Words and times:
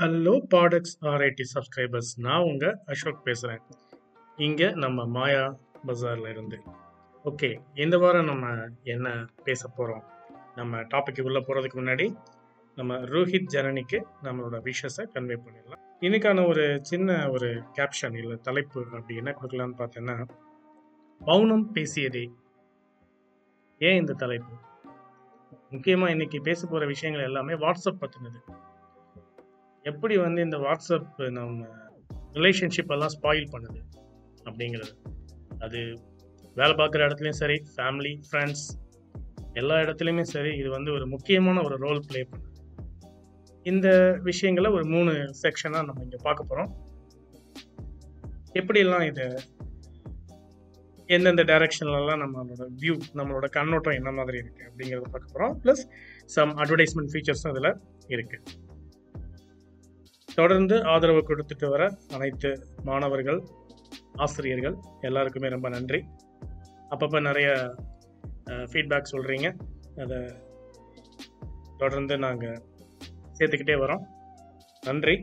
Hello 0.00 0.32
products 0.54 0.94
RIT 1.00 1.44
subscribers 1.54 2.10
நான் 2.16 2.42
உங்கள் 2.42 2.76
அசோக் 2.86 3.18
பேசுகிறேன் 3.24 3.62
இங்கே 4.36 4.70
நம்ம 4.70 5.04
மாயா 5.06 5.42
பஜாரில் 5.86 6.28
இருந்து. 6.28 6.58
ஓகே 7.24 7.60
இந்த 7.74 7.98
வாரம் 7.98 8.24
நம்ம 8.24 8.52
என்ன 8.82 9.26
பேச 9.44 9.68
போகிறோம் 9.68 10.04
நம்ம 10.54 10.76
டாபிக் 10.76 11.20
உள்ளே 11.22 11.40
போகிறதுக்கு 11.40 11.78
முன்னாடி 11.80 12.06
நம்ம 12.74 12.96
ரோஹித் 12.96 13.52
ஜனனிக்கு 13.52 13.98
நம்மளோட 14.22 14.60
விஷஸை 14.68 15.04
கன்வே 15.14 15.36
பண்ணிடலாம். 15.42 15.82
இன்னைக்கான 16.00 16.46
ஒரு 16.46 16.64
சின்ன 16.82 17.30
ஒரு 17.30 17.50
கேப்ஷன் 17.78 18.16
இல்லை 18.22 18.38
தலைப்பு 18.42 18.86
அப்படி 18.92 19.16
என்ன 19.16 19.36
கொடுக்கலான்னு 19.40 19.78
பார்த்தேன்னா 19.82 20.16
மௌனம் 21.18 21.70
பேசியதே. 21.74 22.24
ஏன் 23.78 23.96
இந்த 23.96 24.12
தலைப்பு? 24.12 24.56
முக்கியமாக 25.70 26.10
இன்னைக்கு 26.10 26.40
பேச 26.40 26.66
போகிற 26.66 26.86
விஷயங்கள் 26.86 27.22
எல்லாமே 27.22 27.52
வாட்ஸ்அப் 27.52 28.02
பற்றினது 28.04 28.40
எப்படி 29.84 30.14
வந்து 30.16 30.40
இந்த 30.46 30.58
வாட்ஸ்அப் 30.66 31.12
நம்ம 31.38 31.66
ரிலேஷன்ஷிப் 32.38 32.92
எல்லாம் 32.96 33.14
ஸ்பாயில் 33.16 33.48
பண்ணுது 33.54 33.80
அப்படிங்கிறது. 34.48 34.92
அது 35.64 35.78
வேலை 36.58 36.74
பார்க்குற 36.80 37.00
இடத்துலையும் 37.08 37.40
சரி 37.42 37.56
ஃபேமிலி 37.74 38.12
ஃப்ரெண்ட்ஸ் 38.28 38.66
எல்லா 39.60 39.76
இடத்துலையுமே 39.84 40.24
சரி 40.34 40.52
இது 40.58 40.68
வந்து 40.68 40.90
ஒரு 40.96 41.06
முக்கியமான 41.06 41.62
ஒரு 41.66 41.76
ரோல் 41.84 42.02
ப்ளே 42.08 42.20
பண்ணுது. 42.30 42.48
இந்த 43.66 43.88
விஷயங்களை 44.28 44.68
ஒரு 44.76 44.84
மூணு 44.94 45.12
செக்ஷனாக 45.42 45.86
நம்ம 45.88 46.02
இங்கே 46.02 46.20
பார்க்க 46.26 46.50
போகிறோம் 46.50 46.70
எப்படியெல்லாம் 48.60 49.06
இதை 49.10 49.26
எந்தெந்த 51.08 51.42
டைரக்ஷன்லலாம் 51.50 52.22
நம்மளோட 52.22 52.64
வியூ 52.82 52.94
நம்மளோட 53.18 53.46
கண்ணோட்டம் 53.56 53.98
என்ன 54.00 54.10
மாதிரி 54.18 54.38
இருக்குது 54.42 54.68
அப்படிங்கிறத 54.68 55.08
பார்க்க 55.14 55.34
போகிறோம் 55.34 55.54
ப்ளஸ் 55.64 55.82
சம் 56.36 56.52
அட்வர்டைஸ்மெண்ட் 56.62 57.12
ஃபீச்சர்ஸும் 57.14 57.52
இதில் 57.54 57.72
இருக்குது 58.16 58.68
தொடர்ந்து 60.38 60.76
ஆதரவு 60.92 61.20
கொடுத்துட்டு 61.28 61.66
வர 61.74 61.82
அனைத்து 62.16 62.50
மாணவர்கள் 62.88 63.40
ஆசிரியர்கள் 64.24 64.76
எல்லாருக்குமே 65.08 65.48
ரொம்ப 65.54 65.68
நன்றி. 65.76 66.00
அப்பப்போ 66.92 67.18
நிறைய 67.28 67.48
ஃபீட்பேக் 68.70 69.12
சொல்கிறீங்க 69.14 69.48
அதை 70.02 70.18
தொடர்ந்து 71.82 72.14
நாங்கள் 72.24 72.58
சேர்த்துக்கிட்டே 73.38 73.76
வரோம். 73.82 74.02
நன்றி. 74.88 75.14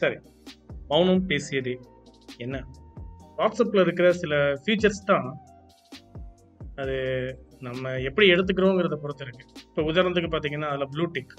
சரி 0.00 0.18
மௌனம் 0.90 1.26
பேசியது 1.30 1.74
என்ன? 2.44 2.56
வாட்ஸ்அப்பில் 3.38 3.84
இருக்கிற 3.84 4.08
சில 4.22 4.34
ஃபீச்சர்ஸ் 4.62 5.08
தான் 5.10 5.28
அது 6.82 6.96
நம்ம 7.66 7.92
எப்படி 8.08 8.26
எடுத்துக்கிறோங்கிறத 8.34 8.96
பொறுத்து 9.02 9.24
இருக்கு. 9.26 9.44
இப்போ 9.68 9.82
உதாரணத்துக்கு 9.90 10.30
பார்த்தீங்கன்னா 10.32 10.70
அதில் 10.72 10.92
ப்ளூடிக் 10.94 11.34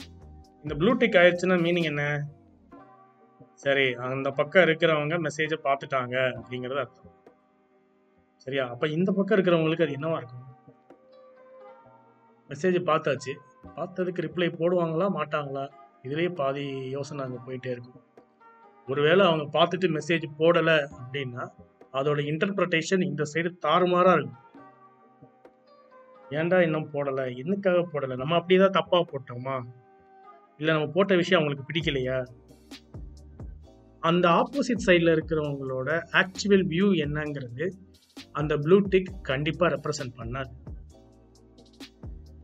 இந்த 0.63 0.73
ப்ளூடிக் 0.81 1.17
ஆயிடுச்சுன்னா 1.21 1.57
மீனிங் 1.65 1.89
என்ன? 1.91 2.03
சரி 3.63 3.93
அந்த 3.93 4.29
பக்கம் 4.31 4.63
இருக்கிறவங்க 4.63 5.17
மெசேஜை 5.25 5.57
பார்த்துட்டாங்க 5.63 6.15
அப்படிங்கிறது 6.37 6.81
அர்த்தம். 6.83 7.11
சரியா? 8.45 8.63
அப்போ 8.69 8.87
இந்த 8.87 9.11
பக்கம் 9.11 9.37
இருக்கிறவங்களுக்கு 9.37 9.85
அது 9.85 9.97
என்னவா 9.97 10.17
இருக்கும்? 10.21 10.47
மெசேஜ் 12.49 12.79
பார்த்தாச்சு. 12.89 13.33
பார்த்ததுக்கு 13.75 14.25
ரிப்ளை 14.25 14.49
போடுவாங்களா 14.59 15.07
மாட்டாங்களா? 15.19 15.65
இதுலேயே 16.03 16.31
பாதி 16.35 16.65
யோசனை 16.89 17.25
அங்கே 17.25 17.39
போயிட்டே 17.47 17.69
இருக்கும். 17.75 18.01
ஒருவேளை 18.87 19.25
அவங்க 19.25 19.45
பார்த்துட்டு 19.57 19.89
மெசேஜ் 19.97 20.25
போடலை 20.39 20.77
அப்படின்னா 21.01 21.43
அதோட 21.93 22.19
இன்டர்பிரட்டேஷன் 22.31 23.03
இந்த 23.03 23.23
சைடு 23.33 23.49
தாறுமாறாக 23.65 24.17
இருக்கும். 24.17 24.41
ஏன்டா 26.29 26.57
இன்னும் 26.61 26.89
போடலை? 26.93 27.25
என்னக்காக 27.41 27.81
போடலை? 27.93 28.15
நம்ம 28.15 28.37
அப்படிதான் 28.37 28.77
தப்பாக 28.79 29.03
போட்டோமா? 29.11 29.55
இல்லை 30.57 30.71
நம்ம 30.75 30.89
போட்ட 30.91 31.15
விஷயம் 31.15 31.39
அவங்களுக்கு 31.39 31.67
பிடிக்கலையா? 31.69 32.17
அந்த 34.09 34.25
ஆப்போசிட் 34.39 34.85
சைடில் 34.85 35.13
இருக்கிறவங்களோட 35.15 35.89
ஆக்சுவல் 36.21 36.65
வியூ 36.71 36.87
என்னங்கிறது 37.05 37.65
அந்த 38.39 38.53
ப்ளூ 38.57 38.77
டிக் 38.93 39.11
கண்டிப்பாக 39.21 39.69
ரெப்ரசன்ட் 39.75 40.13
பண்ணாது. 40.19 40.51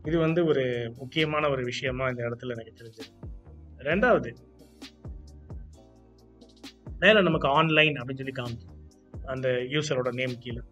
இது 0.08 0.18
வந்து 0.18 0.42
ஒரு 0.46 0.64
முக்கியமான 0.98 1.50
ஒரு 1.50 1.64
விஷயமா 1.64 2.06
இந்த 2.10 2.22
இடத்துல 2.30 2.56
எனக்கு 2.56 2.74
தெரிஞ்சது. 2.82 3.12
ரெண்டாவது 3.90 4.32
மேலே 7.04 7.20
நமக்கு 7.22 7.48
ஆன்லைன் 7.58 7.98
அப்படின்னு 8.00 8.22
சொல்லி 8.22 8.36
காமிக்கும். 8.40 8.78
அந்த 9.34 9.50
யூசரோட 9.74 10.10
நேம் 10.20 10.40
கீழே. 10.40 10.64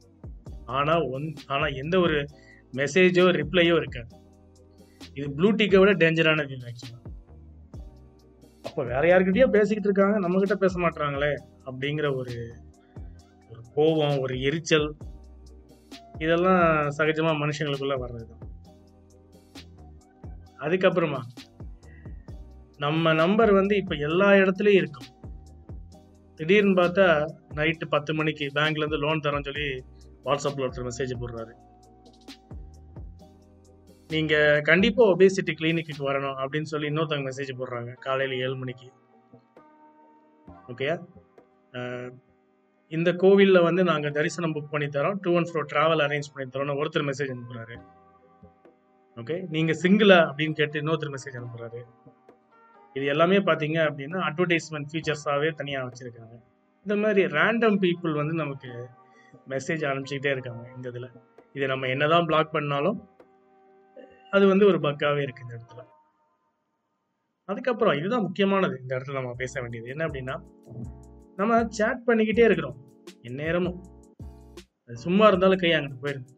ஆனால் 0.78 1.04
ஒன் 1.16 1.28
ஆனால் 1.48 1.76
எந்த 1.84 1.96
ஒரு 2.06 2.18
மெசேஜோ 2.74 3.26
ரிப்ளையோ 3.42 3.76
இருக்காது. 3.82 4.10
இது 5.18 5.28
ப்ளூ 5.38 5.52
டிக்கை 5.60 5.80
விட 5.82 5.92
டேஞ்சரானது 6.04 6.58
ஆக்சுவலாக 6.70 7.07
அப்போ 8.78 8.90
வேற 8.96 9.04
யாருக்கிட்டயோ 9.10 9.46
பேசிக்கிட்டு 9.50 9.88
இருக்காங்க 9.90 10.16
நம்ம 10.20 10.40
கிட்ட 10.40 10.56
பேச 10.56 10.74
மாட்டாங்களே 10.80 11.30
அப்படிங்கிற 11.66 12.08
ஒரு 12.16 12.34
ஒரு 13.50 13.62
கோபம் 13.74 14.18
ஒரு 14.20 14.34
எரிச்சல் 14.42 14.86
இதெல்லாம் 16.18 16.62
சகஜமா 16.98 17.32
மனுஷங்களுக்குள்ள 17.40 17.96
வர்றதுதான். 18.04 18.44
அதுக்கப்புறமா 20.60 21.22
நம்ம 22.78 23.14
நம்பர் 23.14 23.52
வந்து 23.52 23.76
இப்போ 23.76 23.96
எல்லா 24.08 24.30
இடத்துலையும் 24.42 24.82
இருக்கும் 24.82 25.10
திடீர்னு 26.36 26.76
பார்த்தா 26.82 27.08
நைட்டு 27.56 27.88
பத்து 27.90 28.14
மணிக்கு 28.14 28.48
பேங்க்லேருந்து 28.60 29.04
லோன் 29.06 29.26
தரோன்னு 29.28 29.50
சொல்லி 29.50 29.68
வாட்ஸ்அப்பில் 30.26 30.68
ஒருத்தர் 30.68 30.90
மெசேஜ் 30.90 31.20
போடுறாரு. 31.24 31.56
நீங்க 34.14 34.36
கண்டிப்பா 34.70 35.04
ஒபேசிட்டி 35.14 35.54
கிளினிக்கு 35.60 36.04
வரணும் 36.10 36.38
அப்படின்னு 36.42 36.70
சொல்லி 36.72 36.90
இன்னொருத்தவங்க 36.90 37.28
மெசேஜ் 37.30 37.58
போடுறாங்க. 37.60 37.92
காலையில 38.06 38.38
ஏழு 38.46 38.56
மணிக்கு. 38.62 38.88
ஓகேயா 40.72 40.96
இந்த 42.92 43.10
கோவிலில் 43.22 43.66
வந்து 43.68 43.82
நாங்கள் 43.90 44.14
தரிசனம் 44.18 44.54
புக் 44.56 44.74
பண்ணி 44.74 44.88
தரோம். 44.96 45.18
Two 45.24 45.32
and 45.40 45.50
four 45.52 45.68
travel 45.72 46.04
arrange 46.06 46.30
பண்ணி 46.34 46.46
தரோம்னு 46.54 46.78
ஒருத்தர் 46.82 47.08
மெசேஜ் 47.10 47.34
அனுப்புறாரு. 47.34 47.76
ஓகே 49.18 49.36
நீங்கள் 49.56 49.80
சிங்கிளா 49.84 50.20
அப்படின்னு 50.30 50.56
கேட்டு 50.60 50.82
இன்னொருத்தர் 50.82 51.14
மெசேஜ் 51.16 51.38
அனுப்புறாரு. 51.40 51.82
இது 52.98 53.06
எல்லாமே 53.14 53.40
பார்த்தீங்க 53.50 53.78
அப்படின்னா 53.90 54.20
அட்வர்டைஸ்மெண்ட் 54.30 54.90
ஃபீச்சர்ஸாகவே 54.92 55.50
தனியாக 55.60 55.88
வச்சுருக்காங்க. 55.90 56.36
இந்த 56.86 56.96
மாதிரி 57.04 57.22
ரேண்டம் 57.38 57.78
பீப்புள் 57.84 58.14
வந்து 58.22 58.36
நமக்கு 58.44 58.72
மெசேஜ் 59.54 59.84
அனுப்பிச்சிக்கிட்டே 59.92 60.34
இருக்காங்க 60.36 60.64
இந்த 60.78 60.88
இதில். 60.94 61.10
இதை 61.56 61.68
நம்ம 61.74 61.88
என்னதான் 61.96 62.28
பிளாக் 62.30 62.56
பண்ணாலும் 62.58 62.98
அது 64.32 64.48
வந்து 64.48 64.66
ஒரு 64.66 64.78
பக்காவே 64.78 65.22
இருக்கு 65.22 65.44
இந்த 65.46 65.54
இடத்துல. 65.58 65.84
அதுக்கப்புறம் 67.50 67.98
இதுதான் 67.98 68.22
முக்கியமானது 68.22 68.80
இந்த 68.82 68.92
இடத்துல 68.98 69.14
நம்ம 69.14 69.34
பேச 69.34 69.62
வேண்டியது. 69.62 69.88
என்ன 69.90 70.08
அப்படின்னா 70.08 70.36
நம்ம 71.36 71.68
சேட் 71.68 72.02
பண்ணிக்கிட்டே 72.08 72.44
இருக்கிறோம். 72.44 72.78
எந்நேரமும். 73.22 73.78
அது 74.88 74.98
சும்மா 74.98 75.28
இருந்தாலும் 75.28 75.58
கை 75.58 75.72
அங்கிட்டு 75.72 76.04
போயிடுது 76.04 76.36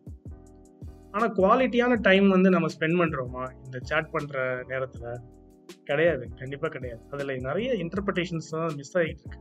ஆனால் 1.12 1.34
குவாலிட்டியான 1.36 1.94
டைம் 2.02 2.28
வந்து 2.30 2.50
நம்ம 2.50 2.68
ஸ்பெண்ட் 2.80 3.00
பண்ணுறோமா 3.02 3.44
இந்த 3.66 3.78
சேட் 3.82 4.10
பண்ணுற 4.14 4.68
நேரத்தில்? 4.68 5.12
கிடையாது. 5.84 6.24
கண்டிப்பாக 6.36 6.74
கிடையாது. 6.74 7.02
அதில் 7.12 7.42
நிறைய 7.48 7.70
இன்டர்பிரிட்டேஷன்ஸ் 7.74 8.50
தான் 8.50 8.76
மிஸ் 8.76 8.98
ஆகிட்டு 8.98 9.24
இருக்கு. 9.24 9.40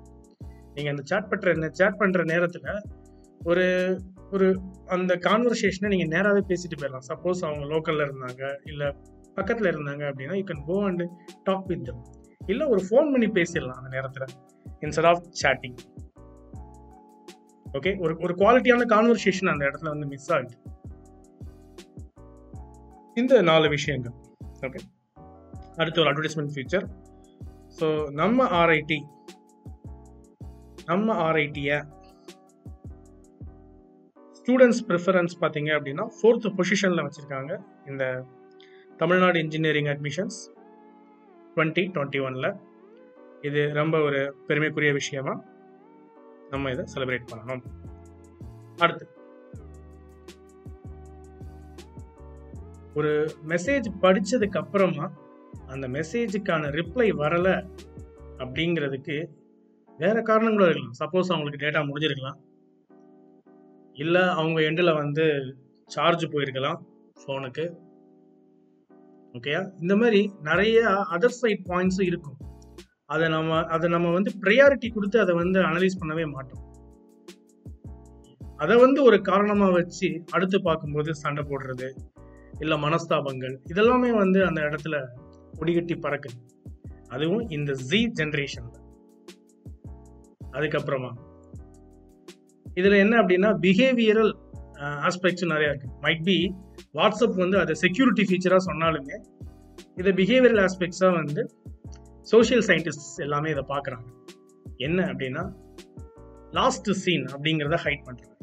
நீங்கள் 0.74 0.92
அந்த 0.94 1.02
சேட் 1.04 1.28
பண்ணுற 1.30 1.68
சேட் 1.70 2.00
பண்ணுற 2.00 2.24
நேரத்தில் 2.24 2.70
ஒரு 3.44 3.66
ஒரு 4.32 4.46
அந்த 4.86 5.12
கான்வர்சேஷனை 5.26 5.88
நீங்கள் 5.88 6.10
நேராகவே 6.14 6.42
பேசிட்டு 6.48 6.78
போயிடலாம். 6.80 7.06
சப்போஸ் 7.08 7.44
அவங்க 7.46 7.64
லோக்கலில் 7.64 8.04
இருந்தாங்க 8.06 8.42
இல்லை 8.64 8.88
பக்கத்தில் 9.34 9.70
இருந்தாங்க 9.72 10.02
அப்படின்னா 10.10 10.36
you 10.38 10.44
can 10.44 10.64
go 10.66 10.76
and 10.84 11.04
talk 11.44 11.66
with 11.66 11.84
them 11.84 12.02
இல்லை 12.46 12.66
ஒரு 12.66 12.82
ஃபோன் 12.88 13.10
பண்ணி 13.12 13.28
பேசிடலாம் 13.38 13.78
அந்த 13.80 13.90
நேரத்தில் 13.96 14.26
இன்ஸ்டெட் 14.80 15.08
ஆஃப் 15.12 15.22
சேட்டிங் 15.42 15.78
ஓகே 17.66 17.90
ஒரு 18.00 18.12
ஒரு 18.20 18.34
குவாலிட்டியான 18.34 18.86
கான்வர்சேஷன் 18.94 19.50
அந்த 19.52 19.64
இடத்துல 19.64 19.88
வந்து 19.88 20.06
மிஸ் 20.06 20.30
ஆகுது. 20.32 20.54
இந்த 23.16 23.42
நாலு 23.42 23.68
விஷயங்கள். 23.68 24.14
ஓகே 24.66 24.80
அடுத்து 25.76 26.00
ஒரு 26.00 26.10
அட்வர்டைஸ்மெண்ட் 26.10 26.54
ஃபீச்சர் 26.54 26.86
ஸோ 27.78 27.86
நம்ம 28.12 28.46
ஆர்ஐடி 28.60 28.98
நம்ம 30.84 31.14
ஆர்ஐடியை 31.26 31.76
ஸ்டூடெண்ட்ஸ் 34.48 34.82
ப்ரிஃபரன்ஸ் 34.88 35.34
பார்த்தீங்க 35.40 35.70
அப்படின்னா 35.78 36.04
ஃபோர்த் 36.16 36.46
பொசிஷனில் 36.58 37.02
வச்சுருக்காங்க 37.06 37.58
இந்த 37.86 38.24
Tamil Nadu 38.96 39.38
engineering 39.38 39.84
admissions 39.84 40.38
twenty 41.56 41.82
twenty 41.94 42.20
ஒனில் 42.26 42.48
இது 43.42 43.72
ரொம்ப 43.72 44.00
ஒரு 44.00 44.36
பெருமைக்குரிய 44.46 44.92
விஷயமா 44.92 45.44
நம்ம 46.50 46.70
இதை 46.70 46.84
செலிப்ரேட் 46.94 47.28
பண்ணணும். 47.32 47.62
அடுத்து 48.76 49.06
ஒரு 52.94 53.12
மெசேஜ் 53.48 53.88
படித்ததுக்கு 54.02 54.58
அப்புறமா 54.64 55.12
அந்த 55.66 55.88
மெசேஜுக்கான 55.88 56.70
ரிப்ளை 56.80 57.10
வரலை 57.22 57.56
அப்படிங்கிறதுக்கு 58.38 59.28
வேற 59.98 60.22
காரணங்களும் 60.22 60.70
இருக்கலாம். 60.70 61.00
சப்போஸ் 61.04 61.32
அவங்களுக்கு 61.32 61.66
டேட்டா 61.66 61.88
முடிஞ்சிருக்கலாம். 61.88 62.38
இல்லை 64.02 64.22
அவங்க 64.40 64.58
எண்டில் 64.68 64.98
வந்து 65.02 65.24
சார்ஜ் 65.94 66.24
போயிருக்கலாம் 66.32 66.80
ஃபோனுக்கு 67.20 67.64
ஓகேயா 69.34 69.60
இந்த 69.82 69.94
மாதிரி 70.00 70.20
நிறைய 70.48 70.78
அதர் 71.14 71.38
சைட் 71.40 71.64
பாயிண்ட்ஸும் 71.70 72.08
இருக்கும். 72.10 72.38
அதை 73.12 73.26
நம்ம 73.34 73.58
அதை 73.74 73.86
நம்ம 73.94 74.08
வந்து 74.16 74.30
ப்ரையாரிட்டி 74.42 74.88
கொடுத்து 74.94 75.18
அதை 75.24 75.34
வந்து 75.42 75.58
அனலைஸ் 75.68 76.00
பண்ணவே 76.00 76.24
மாட்டோம். 76.34 76.64
அதை 78.62 78.76
வந்து 78.84 79.00
ஒரு 79.08 79.18
காரணமாக 79.30 79.76
வச்சு 79.78 80.08
அடுத்து 80.36 80.58
பார்க்கும்போது 80.68 81.10
சண்டை 81.22 81.42
போடுறது 81.50 81.88
இல்லை 82.62 82.76
மனஸ்தாபங்கள் 82.84 83.54
இதெல்லாமே 83.72 84.10
வந்து 84.22 84.38
அந்த 84.48 84.60
இடத்துல 84.68 84.96
கொடிகட்டி 85.58 85.96
பறக்குது. 86.04 86.38
அதுவும் 87.14 87.44
இந்த 87.56 87.72
ஜி 87.90 88.00
ஜென்ரேஷன் 88.20 88.68
அதுக்கப்புறமா. 90.56 91.10
இதில் 92.80 93.02
என்ன 93.04 93.14
அப்படின்னா 93.22 93.50
பிஹேவியரல் 93.64 94.32
ஆஸ்பெக்ட்ஸ் 95.08 95.46
நிறையா 95.52 95.70
இருக்குது 95.72 95.94
மைட் 96.04 96.24
பி 96.28 96.36
வாட்ஸ்அப் 96.98 97.38
வந்து 97.44 97.56
அதை 97.62 97.74
செக்யூரிட்டி 97.84 98.24
ஃபீச்சராக 98.28 98.62
சொன்னாலுமே 98.68 99.16
இதை 100.00 100.10
பிஹேவியரல் 100.20 100.62
ஆஸ்பெக்ட்ஸாக 100.66 101.12
வந்து 101.20 101.42
சோஷியல் 102.32 102.64
சயின்டிஸ்ட் 102.68 103.06
எல்லாமே 103.26 103.48
இதை 103.54 103.64
பார்க்குறாங்க. 103.72 104.08
என்ன 104.86 104.98
அப்படின்னா 105.12 105.42
லாஸ்ட் 106.58 106.90
சீன் 107.02 107.24
அப்படிங்கிறத 107.34 107.78
ஹைட் 107.86 108.04
பண்ணுறாங்க 108.08 108.36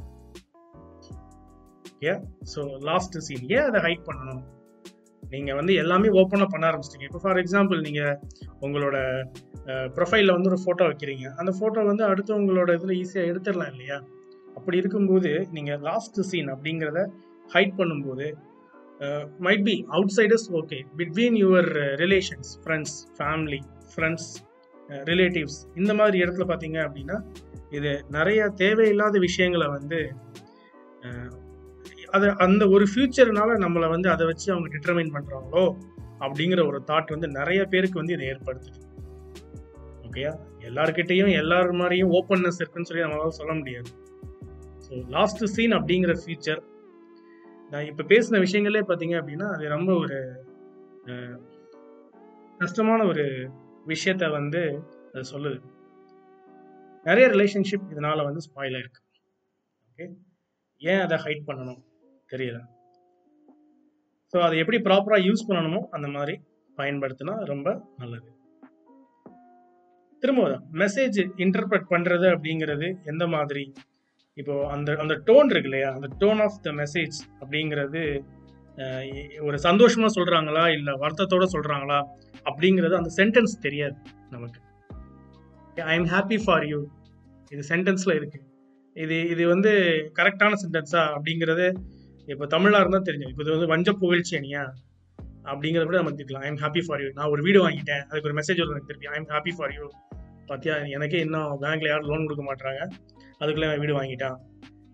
ஓகே 1.94 2.14
ஸோ 2.54 2.62
லாஸ்ட் 2.90 3.16
சீன் 3.28 3.46
ஏன் 3.56 3.68
அதை 3.70 3.80
ஹைட் 3.86 4.04
பண்ணணும்? 4.08 4.42
நீங்கள் 5.24 5.58
வந்து 5.60 5.74
எல்லாமே 5.84 6.10
ஓப்பனாக 6.22 6.50
பண்ண 6.54 6.66
ஆரம்பிச்சிட்டீங்க. 6.70 7.08
இப்போ 7.10 7.22
ஃபார் 7.24 7.40
எக்ஸாம்பிள் 7.44 7.80
நீங்கள் 7.88 8.18
உங்களோட 8.66 8.98
ப்ரொஃபைலில் 9.96 10.36
வந்து 10.36 10.52
ஒரு 10.52 10.60
ஃபோட்டோ 10.64 10.84
வைக்கிறீங்க. 10.90 11.26
அந்த 11.40 11.52
ஃபோட்டோ 11.60 11.86
வந்து 11.92 12.04
அடுத்து 12.12 12.32
உங்களோட 12.40 12.70
இதில் 12.78 12.98
ஈஸியாக 13.02 13.30
எடுத்துடலாம் 13.32 13.72
இல்லையா? 13.74 13.98
அப்படி 14.58 14.78
இருக்கும்போது 14.82 15.32
நீங்கள் 15.56 15.82
லாஸ்ட் 15.90 16.20
சீன் 16.32 16.52
அப்படிங்கிறத 16.56 17.02
ஹைட் 17.56 17.78
பண்ணும்போது 17.80 18.28
might 19.46 19.66
be 19.70 19.76
outsiders 20.18 20.48
okay 20.60 20.78
between 21.00 21.38
your 21.44 21.70
relations 22.04 22.52
friends 22.64 22.98
family 23.18 23.60
friends 23.94 24.30
relatives 25.12 25.60
இந்த 25.76 25.92
மாதிரி 25.94 26.18
இடத்துல 26.24 26.46
பார்த்தீங்க 26.52 26.80
அப்படின்னா 26.88 27.18
இது 27.78 27.92
நிறைய 28.10 28.42
தேவையில்லாத 28.64 29.20
விஷயங்களை 29.28 29.68
வந்து 29.78 30.00
அதை 32.16 32.28
அந்த 32.46 32.64
ஒரு 32.76 32.86
ஃபியூச்சர்னால 32.92 33.52
நம்மளை 33.64 33.88
வந்து 33.94 34.10
அதை 34.14 34.26
வச்சு 34.30 34.48
அவங்க 34.54 34.68
டிட்டர்மைன் 34.76 35.14
பண்ணுறாங்களோ 35.16 35.64
அப்படிங்கிற 36.26 36.62
ஒரு 36.70 36.80
தாட் 36.90 37.14
வந்து 37.16 37.28
நிறைய 37.40 37.62
பேருக்கு 37.72 38.02
வந்து 38.02 38.16
இதை 38.16 38.26
ஏற்படுத்துது. 38.34 38.80
ஓகேயா 40.08 40.32
எல்லார்கிட்டையும் 40.70 41.32
எல்லார் 41.42 41.72
மாதிரியும் 41.82 42.14
ஓப்பன்னஸ் 42.18 42.60
இருக்குன்னு 42.60 42.90
சொல்லி 42.90 43.04
நம்மளால 43.06 43.34
சொல்ல 43.40 43.54
முடியாது. 43.54 43.90
ஸோ 44.86 44.94
லாஸ்ட் 45.08 45.44
சீன் 45.46 45.76
அப்படிங்கிற 45.78 46.14
ஃபீச்சர் 46.22 46.62
நான் 47.72 47.88
இப்போ 47.92 48.04
பேசின 48.04 48.40
விஷயங்களே 48.46 48.84
பார்த்தீங்க 48.90 49.16
அப்படின்னா 49.22 49.48
அது 49.56 49.68
ரொம்ப 49.68 49.92
ஒரு 49.94 50.18
கஷ்டமான 52.60 53.00
ஒரு 53.06 53.24
விஷயத்த 53.88 54.30
வந்து 54.30 54.62
அது 55.14 55.24
சொல்லுது. 55.32 55.58
நிறைய 57.06 57.26
ரிலேஷன்ஷிப் 57.28 57.90
இதனால 57.94 58.24
வந்து 58.24 58.42
ஸ்பாயில் 58.46 58.76
ஆயிருக்கு. 58.78 59.02
ஓகே 59.90 60.06
ஏன் 60.82 61.00
அதை 61.00 61.18
ஹைட் 61.18 61.48
பண்ணணும்? 61.50 61.82
தெரியல. 62.32 62.60
ஸோ 64.34 64.38
அதை 64.40 64.56
எப்படி 64.58 64.78
ப்ராப்பராக 64.78 65.28
யூஸ் 65.30 65.48
பண்ணணுமோ 65.50 65.82
அந்த 65.90 66.08
மாதிரி 66.08 66.36
பயன்படுத்தினா 66.78 67.36
ரொம்ப 67.52 67.68
நல்லது. 67.98 68.30
திரும்ப 70.24 70.62
மெசேஜ் 70.84 71.20
இன்டர்பிரட் 71.46 71.92
பண்ணுறது 71.94 72.28
அப்படிங்கிறது 72.36 72.88
எந்த 73.06 73.28
மாதிரி? 73.28 73.66
இப்போ 74.38 74.54
அந்த 74.76 74.90
அந்த 75.02 75.14
டோன் 75.28 75.52
இருக்கு 75.52 75.70
இல்லையா 75.70 75.90
அந்த 75.98 76.08
டோன் 76.22 76.40
ஆஃப் 76.46 76.58
த 76.66 76.72
மெசேஜ் 76.80 77.18
அப்படிங்கிறது 77.42 78.02
ஒரு 79.48 79.58
சந்தோஷமா 79.66 80.08
சொல்றாங்களா? 80.16 80.64
இல்ல 80.78 80.90
வருத்தத்தோட 81.04 81.46
சொல்றாங்களா? 81.54 82.00
அப்படிங்கிறது 82.50 82.96
அந்த 83.00 83.12
சென்டென்ஸ் 83.20 83.54
தெரியாது 83.66 83.98
நமக்கு. 84.34 84.60
I 85.92 85.94
am 86.00 86.10
happy 86.16 86.38
for 86.46 86.66
you 86.72 86.80
இது 87.52 87.64
சென்டென்ஸ்ல 87.72 88.14
இருக்கு. 88.20 88.40
இது 88.96 89.16
இது 89.34 89.44
வந்து 89.54 89.72
கரெக்டான 90.20 90.58
சென்டென்ஸா 90.64 91.04
அப்படிங்கிறது 91.16 91.68
இப்போ 92.28 92.46
தமிழா 92.56 92.82
இருந்தா 92.84 93.02
தெரிஞ்சு 93.10 93.30
இப்போ 93.32 93.44
இது 93.46 93.56
வந்து 93.56 93.72
வஞ்ச 93.74 93.90
புகழ்ச்சி 94.04 94.34
அணியா? 94.40 94.64
அப்படிங்கிறத 95.52 95.86
கூட 95.90 95.98
நம்ம 96.02 96.12
தெரிஞ்சுக்கலாம் 96.12 96.46
I 96.48 96.52
am 96.54 96.62
happy 96.66 96.82
for 96.86 97.02
you 97.04 97.10
நான் 97.18 97.32
ஒரு 97.34 97.42
வீடு 97.48 97.60
வாங்கிட்டேன். 97.66 98.04
அதுக்கு 98.10 98.30
ஒரு 98.30 98.38
மெசேஜ் 98.40 98.62
வருது 98.62 98.76
எனக்கு 98.76 98.92
திருப்பி. 98.92 99.10
I 99.14 99.18
am 99.22 99.30
happy 99.36 99.54
for 99.58 99.74
you 99.78 99.86
பார்த்தியா 100.50 100.76
எனக்கே 100.96 101.20
இன்னும் 101.26 101.52
பேங்க்ல 101.64 101.90
யாரும் 101.92 102.10
லோன் 102.12 102.26
கொடுக்க 102.28 102.44
மாட்டாங்க 102.50 102.82
அதுக்குள்ள 103.42 103.68
அவன் 103.70 103.82
வீடு 103.84 103.98
வாங்கிட்டான். 104.00 104.38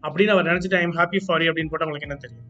அப்படின்னு 0.04 0.34
அவர் 0.36 0.50
நினைச்சிட்டு 0.52 0.80
ஐம் 0.84 0.96
ஹாப்பி 1.00 1.20
ஃபார் 1.26 1.44
யூ 1.44 1.50
அப்படின்னு 1.52 1.72
போட்டால் 1.74 1.90
உங்களுக்கு 1.90 2.10
என்ன 2.10 2.20
தெரியும்? 2.24 2.48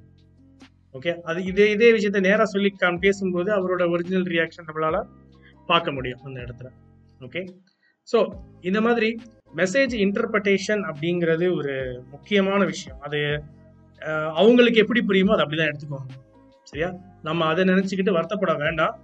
ஓகே 0.95 1.11
அது 1.29 1.39
இதே 1.49 1.65
இதே 1.75 1.89
விஷயத்த 1.97 2.19
நேராக 2.27 2.47
சொல்லி 2.53 2.69
பேசும்போது 3.05 3.49
அவரோட 3.57 3.83
ஒரிஜினல் 3.89 4.27
ரியாக்ஷன் 4.33 4.67
நம்மளால 4.69 4.99
பார்க்க 5.69 5.91
முடியும் 5.91 6.23
அந்த 6.23 6.37
இடத்துல. 6.45 6.69
ஓகே 7.27 7.41
ஸோ 8.07 8.19
இந்த 8.61 8.79
மாதிரி 8.81 9.09
மெசேஜ் 9.55 9.93
இன்டர்பிரட்டேஷன் 10.05 10.81
அப்படிங்கிறது 10.89 11.45
ஒரு 11.57 11.73
முக்கியமான 12.11 12.61
விஷயம். 12.71 12.99
அது 12.99 13.19
அவங்களுக்கு 14.41 14.81
எப்படி 14.83 15.01
புரியுமோ 15.09 15.33
அதை 15.35 15.43
அப்படிதான் 15.45 15.71
எடுத்துக்குவாங்க. 15.71 16.11
சரியா? 16.69 16.89
நம்ம 17.27 17.45
அதை 17.45 17.63
நினைச்சுக்கிட்டு 17.71 18.15
வருத்தப்பட 18.17 18.53
வேண்டாம். 18.57 18.95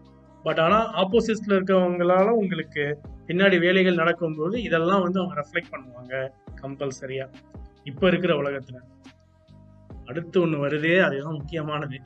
பட் 0.45 0.59
ஆனால் 0.65 0.87
ஆப்போசிட்ல 1.01 1.55
இருக்கவங்களால 1.57 2.27
உங்களுக்கு 2.41 2.85
பின்னாடி 3.27 3.59
வேலைகள் 3.59 3.95
நடக்கும்போது 3.95 4.61
இதெல்லாம் 4.61 5.01
வந்து 5.01 5.19
அவங்க 5.19 5.35
ரெஃப்ளெக்ட் 5.41 5.73
பண்ணுவாங்க 5.73 6.13
கம்பல்சரியா 6.61 7.25
இப்ப 7.83 8.07
இருக்கிற 8.07 8.33
உலகத்துல. 8.41 8.77
அடுத்து 10.05 10.37
ஒண்ணு 10.45 10.57
வருதே 10.65 11.01
அதுதான் 11.01 11.33
முக்கியமானது. 11.33 11.97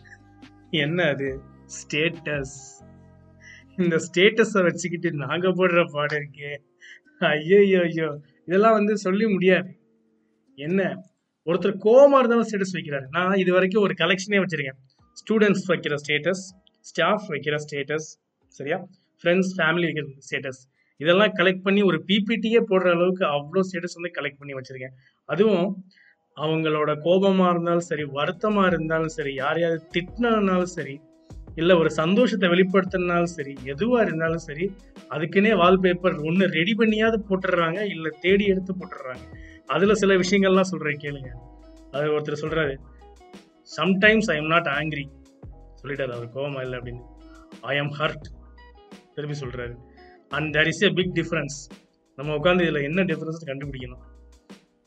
என்ன 0.72 1.04
அது? 1.04 1.30
ஸ்டேட்டஸ் 1.78 2.56
இந்த 3.78 3.96
ஸ்டேட்டஸை 4.08 4.62
வச்சுக்கிட்டு 4.64 5.10
நாங்க 5.14 5.48
போடுற 5.50 5.90
பாடம் 5.92 6.20
இருக்கே. 6.22 6.52
ஐயோ 7.20 7.82
ஐயோ 7.82 8.10
இதெல்லாம் 8.46 8.74
வந்து 8.74 8.98
சொல்லி 8.98 9.28
முடியாது. 9.28 9.80
என்ன? 10.56 10.82
ஒருத்தர் 11.46 11.78
கோமா 11.86 12.18
இருந்தாலும் 12.18 12.48
ஸ்டேட்டஸ் 12.48 12.76
வைக்கிறாரு. 12.78 13.06
நான் 13.10 13.34
இது 13.34 13.52
வரைக்கும் 13.54 13.84
ஒரு 13.84 13.94
கலெக்ஷனே 13.98 14.40
வச்சிருக்கேன். 14.44 14.80
ஸ்டூடெண்ட்ஸ் 15.22 15.66
வைக்கிற 15.68 15.96
ஸ்டேட்டஸ் 16.04 16.44
ஸ்டாஃப் 16.80 17.26
வைக்கிற 17.30 17.56
ஸ்டேட்டஸ் 17.66 18.10
சரியா? 18.48 18.78
ஃப்ரெண்ட்ஸ் 19.24 19.52
ஃபேமிலி 19.58 19.88
வைக்கிற 19.88 20.06
ஸ்டேட்டஸ் 20.28 20.62
இதெல்லாம் 21.02 21.36
கலெக்ட் 21.40 21.66
பண்ணி 21.68 21.82
ஒரு 21.90 21.98
பிபிடியே 22.10 22.60
போடுற 22.72 22.90
அளவுக்கு 22.96 23.26
அவ்வளோ 23.36 23.64
ஸ்டேட்டஸ் 23.68 23.98
வந்து 24.00 24.12
கலெக்ட் 24.18 24.40
பண்ணி 24.42 24.56
வச்சிருக்கேன். 24.58 24.96
அதுவும் 25.30 25.68
அவங்களோட 26.38 26.92
கோபமாக 27.06 27.54
இருந்தாலும் 27.54 27.88
சரி 27.92 28.04
வருத்தமாக 28.18 28.70
இருந்தாலும் 28.72 29.14
சரி 29.16 29.32
யாரையாவது 29.44 29.80
திட்டினாலும் 29.96 30.74
சரி 30.78 30.96
இல்லை 31.60 31.74
ஒரு 31.82 31.90
சந்தோஷத்தை 32.02 32.48
வெளிப்படுத்தினாலும் 32.54 33.32
சரி 33.38 33.54
எதுவாக 33.74 34.04
இருந்தாலும் 34.08 34.44
சரி 34.48 34.66
அதுக்குன்னே 35.14 35.52
வால்பேப்பர் 35.62 36.16
ஒன்று 36.28 36.46
ரெடி 36.58 36.74
பண்ணியாவது 36.82 37.18
போட்டுடுறாங்க 37.30 37.80
இல்லை 37.94 38.12
தேடி 38.26 38.46
எடுத்து 38.54 38.74
போட்டுடுறாங்க. 38.80 39.24
அதில் 39.76 40.00
சில 40.02 40.14
விஷயங்கள்லாம் 40.22 40.70
சொல்கிறேன் 40.72 41.02
கேளுங்க. 41.04 41.32
அது 41.94 42.14
ஒருத்தர் 42.16 42.42
சொல்கிறாரு 42.44 42.76
sometimes 43.78 44.30
I 44.34 44.38
am 44.42 44.52
not 44.54 44.70
angry 44.78 45.06
சொல்லிட்டார் 45.82 46.16
அவர் 46.18 46.34
கோவமா 46.38 46.62
இல்லை 46.66 46.78
அப்படின்னு. 46.80 47.04
ஐ 47.72 47.76
எம் 47.82 47.94
ஹர்ட் 48.00 48.28
திரும்பி 49.16 49.38
சொல்கிறாரு 49.44 49.76
and 50.38 50.50
there 50.56 50.70
is 50.72 50.84
a 50.88 50.90
big 51.00 51.14
difference 51.20 51.58
நம்ம 52.18 52.36
உட்காந்து 52.40 52.66
இதில் 52.68 52.88
என்ன 52.90 53.04
டிஃப்ரென்ஸ் 53.12 53.48
கண்டுபிடிக்கணும். 53.50 54.04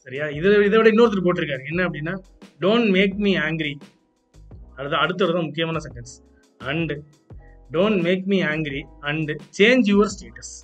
சரியா? 0.07 0.25
இதை 0.39 0.51
இதை 0.69 0.77
விட 0.79 0.89
இன்னொருத்தர் 0.93 1.27
போட்டிருக்காரு. 1.27 1.63
என்ன 1.71 1.81
அப்படின்னா 1.89 2.15
டோன்ட் 2.65 2.91
மேக் 2.97 3.17
மீ 3.27 3.33
ஆங்கிரி 3.47 3.75
அடுத்த 4.79 4.97
அடுத்தது 4.97 5.33
தான் 5.33 5.47
முக்கியமான 5.49 5.81
sentence 5.87 6.15
and 6.71 6.95
don't 7.75 8.01
make 8.07 8.25
me 8.33 8.39
angry 8.53 8.81
and 9.11 9.35
change 9.59 9.91
your 9.93 10.13
status 10.15 10.55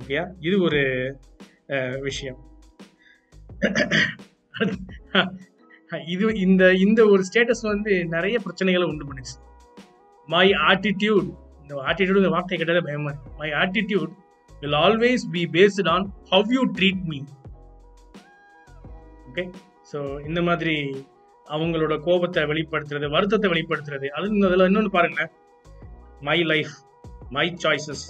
ஓகேயா 0.00 0.24
இது 0.40 0.56
ஒரு 0.60 0.80
விஷயம். 2.08 2.40
இது 6.12 6.24
இந்த 6.44 6.62
இந்த 6.84 7.00
ஒரு 7.12 7.22
ஸ்டேட்டஸ் 7.28 7.62
வந்து 7.72 7.92
நிறைய 8.14 8.36
பிரச்சனைகளை 8.44 8.86
உண்டு 8.92 9.06
பண்ணுச்சு. 9.08 9.34
மை 10.28 10.46
ஆட்டிடியூட் 10.70 11.28
இந்த 11.66 11.76
ஆட்டிடியூடு 11.90 12.28
வார்த்தை 12.34 12.56
கேட்டாலே 12.58 12.82
பயமா 12.88 13.10
இருக்கு. 13.12 13.30
My 13.40 13.48
attitude 13.62 14.12
will 14.62 14.76
always 14.84 15.24
be 15.36 15.42
based 15.56 15.88
on 15.94 16.04
how 16.32 16.50
you 16.56 16.62
treat 16.78 17.02
me 17.10 17.18
okay 19.30 19.44
so 19.90 19.98
இந்த 20.28 20.40
மாதிரி 20.48 20.74
அவங்களோட 21.46 21.94
கோபத்தை 22.06 22.42
வெளிப்படுத்துறது 22.50 23.08
வருத்தத்தை 23.14 23.48
வெளிப்படுத்துறது 23.52 24.06
அது 24.16 24.30
இந்த 24.34 24.46
இதில் 24.50 24.68
இன்னொன்று 24.68 24.92
பாருங்களேன். 24.96 25.32
My 26.28 26.38
life 26.52 26.74
my 27.36 27.46
choices 27.64 28.04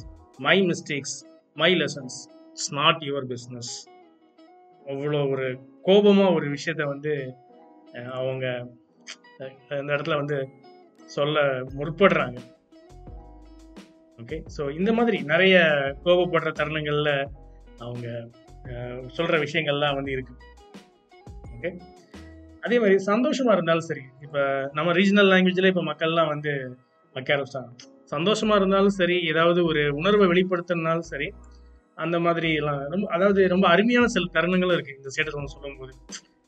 my 0.46 0.56
mistakes 0.70 1.16
my 1.62 1.70
lessons 1.82 2.18
it's 2.50 2.70
not 2.80 3.02
your 3.08 3.26
business 3.32 3.72
அவ்வளோ 4.92 5.20
ஒரு 5.32 5.46
கோபமாக 5.88 6.34
ஒரு 6.38 6.46
விஷயத்த 6.56 6.82
வந்து 6.92 7.14
அவங்க 8.18 8.44
இந்த 9.80 9.90
இடத்துல 9.94 10.18
வந்து 10.22 10.38
சொல்ல 11.16 11.42
முற்படுறாங்க. 11.78 12.38
ஓகே 14.18 14.37
ஸோ 14.56 14.62
இந்த 14.78 14.90
மாதிரி 14.92 15.18
நிறைய 15.32 15.56
கோபப்படுற 16.04 16.50
தருணங்கள்ல 16.61 17.11
அவங்க 17.78 18.06
சொல்கிற 18.68 19.08
சொல்ற 19.16 19.35
விஷயங்கள்லாம் 19.44 19.96
வந்து 19.99 20.12
இருக்கு. 20.12 20.35
ஓகே 21.56 21.70
அதே 22.64 22.76
மாதிரி 22.78 22.96
சந்தோஷமா 23.11 23.52
இருந்தாலும் 23.56 23.88
சரி 23.90 24.04
இப்போ 24.25 24.40
நம்ம 24.73 24.92
ரீஜனல் 24.92 25.30
லாங்குவேஜ்ல 25.32 25.70
இப்போ 25.73 25.85
மக்கள்லாம் 25.90 26.30
வந்து 26.32 26.52
வைக்க 27.14 27.28
ஆரம்பிச்சாங்க 27.37 27.70
சந்தோஷமா 28.14 28.54
இருந்தாலும் 28.54 28.96
சரி 29.00 29.16
ஏதாவது 29.30 29.61
ஒரு 29.64 29.82
உணர்வை 30.00 30.26
வெளிப்படுத்தினாலும் 30.32 31.08
சரி 31.12 31.28
அந்த 32.04 32.16
மாதிரி 32.20 32.49
எல்லாம் 32.61 32.80
ரொம்ப 32.94 33.06
அதாவது 33.16 33.42
ரொம்ப 33.49 33.66
அருமையான 33.68 34.08
சில 34.14 34.26
தருணங்களும் 34.35 34.76
இருக்கு. 34.76 34.96
இந்த 34.99 35.11
ஸ்டேட்டஸ் 35.12 35.38
ஒன்று 35.38 35.54
சொல்லும்போது. 35.54 35.92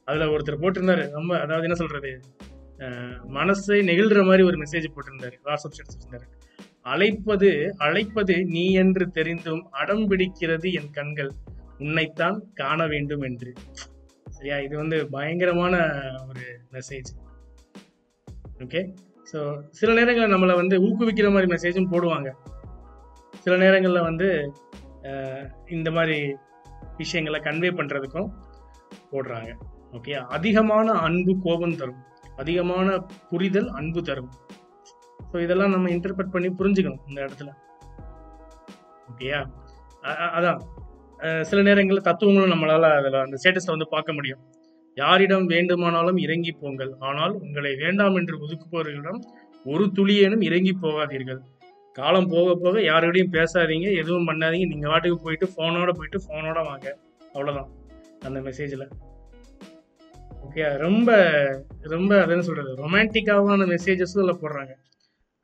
அதுல 0.09 0.27
ஒருத்தர் 0.35 0.61
போட்டிருந்தாரு 0.63 1.05
ரொம்ப 1.13 1.33
அதாவது 1.45 1.67
என்ன 1.69 1.79
சொல்றது 1.83 2.11
மனசை 3.39 3.79
நெகிழ்ற 3.91 4.21
மாதிரி 4.29 4.43
ஒரு 4.51 4.57
மெசேஜ் 4.65 4.87
போட்டிருந்தாரு. 4.97 5.37
வாட்ஸ்அப் 5.47 5.75
ஸ்டேட்டஸ் 5.75 5.99
இருந்தாரு 6.01 6.27
அழைப்பது 6.93 7.51
அழைப்பது 7.87 8.35
நீ 8.55 8.65
என்று 8.83 9.05
தெரிந்தும் 9.19 9.63
அடம் 9.81 10.05
பிடிக்கிறது 10.11 10.69
என் 10.81 10.91
கண்கள். 10.99 11.33
உன்னைத்தான் 11.85 12.39
காண 12.61 12.87
வேண்டும் 12.93 13.25
என்று. 13.29 13.51
சரியா? 14.37 14.57
இது 14.67 14.75
வந்து 14.83 14.99
பயங்கரமான 15.17 15.75
ஒரு 16.29 16.45
மெசேஜ் 16.75 17.11
ஓகே 18.65 18.81
ஸோ 19.31 19.39
சில 19.79 19.91
நேரங்களில் 19.99 20.35
நம்மளை 20.35 20.55
வந்து 20.61 20.77
ஊக்குவிக்கிற 20.87 21.29
மாதிரி 21.33 21.49
மெசேஜும் 21.55 21.91
போடுவாங்க. 21.93 22.29
சில 23.45 23.55
நேரங்களில் 23.63 24.07
வந்து 24.09 24.29
இந்த 25.77 25.89
மாதிரி 25.97 26.19
விஷயங்களை 27.01 27.39
கன்வே 27.41 27.71
பண்ணுறதுக்கும் 27.79 28.31
போடுறாங்க. 29.13 29.51
ஓகே 29.97 30.15
அதிகமான 30.37 30.87
அன்பு 31.07 31.33
கோபம் 31.45 31.77
தரும். 31.81 32.01
அதிகமான 32.43 32.89
புரிதல் 33.31 33.69
அன்பு 33.81 34.01
தரும். 34.09 34.31
ஸோ 35.31 35.37
இதெல்லாம் 35.45 35.73
நம்ம 35.75 35.91
இன்டர்பிரட் 35.95 36.35
பண்ணி 36.35 36.49
புரிஞ்சுக்கணும் 36.61 37.03
இந்த 37.11 37.19
இடத்துல. 37.27 37.51
ஓகேயா 39.11 39.41
அதான். 40.39 40.61
சில 41.49 41.61
நேரங்களில் 41.69 42.07
தத்துவங்களும் 42.09 42.53
நம்மளால 42.55 42.91
அதில் 42.99 43.25
அந்த 43.25 43.37
ஸ்டேட்டஸில் 43.41 43.75
வந்து 43.75 43.89
பார்க்க 43.95 44.17
முடியும். 44.19 44.43
யாரிடம் 44.97 45.47
வேண்டுமானாலும் 45.53 46.19
இறங்கி 46.25 46.53
போங்கள். 46.63 46.93
ஆனால் 47.09 47.35
உங்களை 47.45 47.73
வேண்டாம் 47.83 48.17
என்று 48.21 48.35
ஒதுக்குபவர்களிடம் 48.45 49.21
ஒரு 49.73 49.85
துளியேனும் 49.97 50.45
இறங்கி 50.49 50.73
போகாதீர்கள். 50.85 51.41
காலம் 51.97 52.31
போக 52.33 52.49
போக 52.65 52.81
யாரோடையும் 52.91 53.35
பேசாதீங்க 53.37 53.87
எதுவும் 54.01 54.29
பண்ணாதீங்க. 54.31 54.67
நீங்கள் 54.73 54.91
வாட்டுக்கு 54.93 55.25
போயிட்டு 55.27 55.47
ஃபோனோட 55.55 55.91
போயிட்டு 55.99 56.19
ஃபோனோட 56.25 56.59
வாங்க. 56.71 56.87
அவ்வளோதான் 57.35 57.71
அந்த 58.29 58.39
மெசேஜில் 58.49 58.85
ஓகே 60.47 60.67
ரொம்ப 60.85 61.11
ரொம்ப 61.95 62.13
அதான் 62.25 62.47
சொல்கிறது 62.49 62.83
ரொமான்டிக்காவான 62.85 63.67
மெசேஜஸும் 63.75 64.23
அதில் 64.23 64.41
போடுறாங்க. 64.43 64.73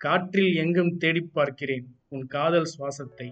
காற்றில் 0.04 0.54
எங்கும் 0.54 0.96
தேடி 0.96 1.20
பார்க்கிறேன். 1.32 1.86
உன் 2.08 2.26
காதல் 2.26 2.68
சுவாசத்தை. 2.74 3.28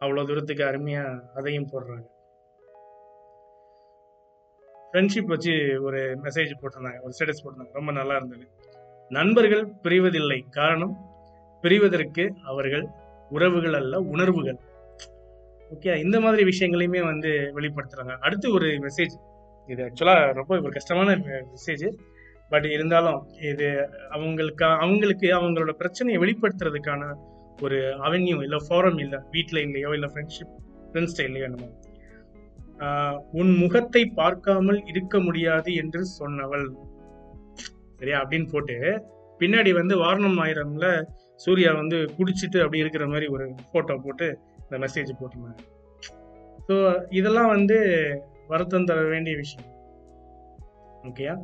அவ்வளோ 0.00 0.22
தூரத்துக்கு 0.26 0.64
அருமையா 0.64 1.04
அதையும் 1.34 1.68
போடுறாங்க. 1.72 2.06
ஃப்ரெண்ட்ஷிப் 4.90 5.30
வச்சு 5.32 5.54
ஒரு 5.82 6.00
மெசேஜ் 6.22 6.52
போட்டிருந்தாங்க. 6.60 6.98
ஒரு 7.02 7.12
ஸ்டேட்டஸ் 7.16 7.42
போட்டிருந்தாங்க. 7.42 7.72
ரொம்ப 7.72 7.92
நல்லா 7.92 8.16
இருந்தது. 8.16 8.46
நண்பர்கள் 9.08 9.64
பிரிவதில்லை. 9.82 10.38
காரணம் 10.50 10.94
பிரிவதற்கு 11.62 12.24
அவர்கள் 12.52 12.86
உறவுகள் 13.30 13.72
அல்ல 13.72 14.00
உணர்வுகள். 14.14 14.58
ஓகே 15.74 15.92
இந்த 16.04 16.20
மாதிரி 16.20 16.42
விஷயங்களையுமே 16.52 17.02
வந்து 17.04 17.30
வெளிப்படுத்துறாங்க. 17.56 18.14
அடுத்து 18.18 18.46
ஒரு 18.52 18.68
மெசேஜ் 18.86 19.14
இது 19.66 19.82
ஆக்சுவலாக 19.84 20.32
ரொம்ப 20.32 20.52
ஒரு 20.60 20.70
கஷ்டமான 20.70 21.10
மெசேஜ் 21.54 21.86
பட் 22.50 22.66
இருந்தாலும் 22.66 23.20
இது 23.50 23.66
அவங்களுக்கு 24.10 24.64
அவங்களுக்கு 24.84 25.26
அவங்களோட 25.38 25.72
பிரச்சனையை 25.72 26.18
வெளிப்படுத்துறதுக்கான 26.22 27.02
ஒரு 27.62 27.78
அவென்யூ 28.06 28.36
இல்லை 28.42 28.58
ஃபாரம் 28.68 28.98
இல்லை 28.98 29.18
வீட்டில் 29.30 29.64
இல்லையோ 29.66 29.90
இல்லை 29.96 30.08
ஃப்ரெண்ட்ஷிப் 30.12 30.54
ஃப்ரெண்ட்ஸ்ட 30.90 31.24
இல்லையோ 31.28 31.46
என்னமோ. 31.48 31.68
உன் 33.40 33.52
முகத்தை 33.56 34.02
பார்க்காமல் 34.20 34.78
இருக்க 34.86 35.18
முடியாது 35.20 35.70
என்று 35.74 36.00
சொன்னவள். 36.18 36.66
சரியா? 37.98 38.18
அப்படின்னு 38.22 38.48
போட்டு 38.52 38.76
பின்னாடி 39.40 39.70
வந்து 39.72 39.94
வாரணம் 39.96 40.40
ஆயிரம்ல 40.44 40.86
சூர்யா 41.34 41.70
வந்து 41.72 41.98
குடிச்சிட்டு 42.16 42.58
அப்படி 42.62 42.82
இருக்கிற 42.84 43.04
மாதிரி 43.06 43.26
ஒரு 43.26 43.44
ஃபோட்டோ 43.70 43.94
போட்டு 44.06 44.26
இந்த 44.64 44.78
மெசேஜ் 44.78 45.18
போட்டிருந்தாங்க. 45.20 45.62
ஸோ 46.68 46.74
இதெல்லாம் 47.10 47.52
வந்து 47.56 47.76
வருத்தம் 48.48 48.88
தர 48.90 49.00
வேண்டிய 49.14 49.36
விஷயம். 49.36 49.68
ஓகேயா 51.08 51.34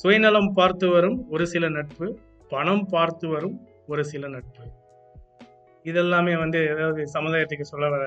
சுயநலம் 0.00 0.50
பார்த்து 0.58 0.86
வரும் 0.94 1.18
ஒரு 1.34 1.44
சில 1.52 1.64
நட்பு 1.76 2.06
பணம் 2.52 2.84
பார்த்து 2.94 3.26
வரும் 3.34 3.56
ஒரு 3.92 4.02
சில 4.12 4.28
நட்பு. 4.34 4.64
இதெல்லாமே 5.84 6.34
வந்து 6.42 6.58
ஏதாவது 6.72 7.02
சமுதாயத்துக்கு 7.16 7.66
சொல்ல 7.72 7.86
வர 7.94 8.04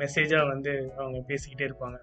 மெசேஜாக 0.00 0.44
வந்து 0.52 0.72
அவங்க 1.00 1.18
பேசிக்கிட்டே 1.30 1.66
இருப்பாங்க. 1.68 1.98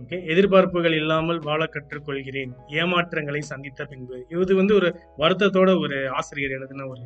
ஓகே? 0.00 0.16
எதிர்பார்ப்புகள் 0.32 0.96
இல்லாமல் 1.00 1.40
வாழ 1.48 1.62
கற்றுக்கொள்கிறேன். 1.74 2.52
ஏமாற்றங்களை 2.80 3.42
சந்தித்த 3.52 3.84
பின்பு. 3.90 4.16
இது 4.34 4.54
வந்து 4.60 4.74
ஒரு 4.80 4.88
வருத்தத்தோட 5.22 5.72
ஒரு 5.84 5.98
ஆசிரியர் 6.20 6.56
எழுதின 6.58 6.86
ஒரு 6.92 7.04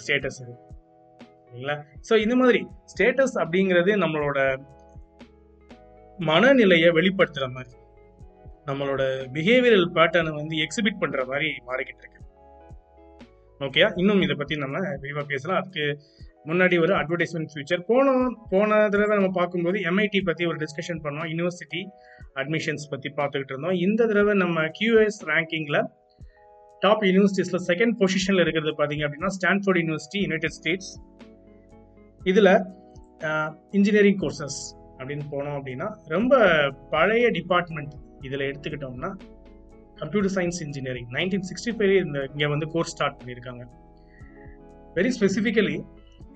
ஸ்டேட்டஸ் 0.00 0.40
இது 0.44 0.54
சரிங்களா 1.46 1.76
ஸோ 2.08 2.14
இந்த 2.24 2.34
மாதிரி 2.42 2.60
ஸ்டேட்டஸ் 2.92 3.36
அப்படிங்கிறது 3.42 3.94
நம்மளோட 4.04 4.38
மனநிலையை 6.18 6.90
வெளிப்படுத்துகிற 6.98 7.48
மாதிரி. 7.56 7.78
நம்மளோட 8.68 9.02
பிஹேவியரல் 9.36 9.86
பேட்டர்னை 9.96 10.32
வந்து 10.40 10.56
எக்ஸிபிட் 10.64 11.00
பண்ணுற 11.02 11.22
மாதிரி 11.30 11.48
மாறிக்கிட்டு 11.68 12.02
இருக்கு. 12.04 12.20
ஓகேயா 13.60 13.88
இன்னும் 14.00 14.22
இதை 14.26 14.34
பற்றி 14.40 14.54
நம்ம 14.64 14.78
விரிவாக 15.02 15.24
பேசலாம். 15.32 15.58
அதுக்கு 15.60 15.84
முன்னாடி 16.50 16.76
ஒரு 16.84 16.92
அட்வர்டைஸ்மெண்ட் 17.00 17.50
ஃபியூச்சர் 17.52 17.82
போன 17.88 18.14
போன 18.52 18.78
தடவை 18.92 19.14
நம்ம 19.18 19.30
பார்க்கும்போது 19.40 19.78
எம்ஐடி 19.90 20.20
பற்றி 20.28 20.44
ஒரு 20.50 20.58
டிஸ்கஷன் 20.64 21.02
பண்ணோம். 21.04 21.28
யூனிவர்சிட்டி 21.32 21.80
அட்மிஷன்ஸ் 22.42 22.86
பற்றி 22.92 23.08
பார்த்துக்கிட்டு 23.18 23.54
இருந்தோம். 23.54 23.76
இந்த 23.86 24.06
தடவை 24.10 24.34
நம்ம 24.44 24.64
கியூஎஸ் 24.78 25.20
ரேங்கிங்கில் 25.30 25.80
டாப் 26.82 27.04
யூனிவர்சிட்டிஸில் 27.08 27.64
செகண்ட் 27.70 27.94
பொசிஷனில் 28.00 28.42
இருக்கிறது 28.44 28.72
பார்த்தீங்க 28.78 29.04
அப்படின்னா 29.06 29.30
ஸ்டான்ஃபோர்ட் 29.38 29.80
யூனிவர்சிட்டி 29.82 30.20
யுனைடெட் 30.26 30.56
ஸ்டேட்ஸ் 30.58 30.92
இதில் 32.30 32.52
இன்ஜினியரிங் 33.78 34.18
கோர்சஸ் 34.22 34.60
அப்படின்னு 34.98 35.26
போனோம் 35.34 35.56
அப்படின்னா 35.58 35.88
ரொம்ப 36.14 36.34
பழைய 36.94 37.28
டிபார்ட்மெண்ட் 37.38 37.94
இதில் 38.26 38.44
எடுத்துக்கிட்டோம்னா 38.50 39.10
computer 40.02 40.34
science 40.36 40.60
engineering 40.66 41.10
nineteen 41.16 41.46
sixty 41.48 41.72
five 41.78 41.94
இந்த 42.04 42.20
இங்கே 42.32 42.48
வந்து 42.54 42.66
கோர்ஸ் 42.74 42.92
ஸ்டார்ட் 42.94 43.18
பண்ணியிருக்காங்க. 43.20 43.64
வெரி 44.96 45.10
ஸ்பெசிஃபிக்கலி 45.18 45.76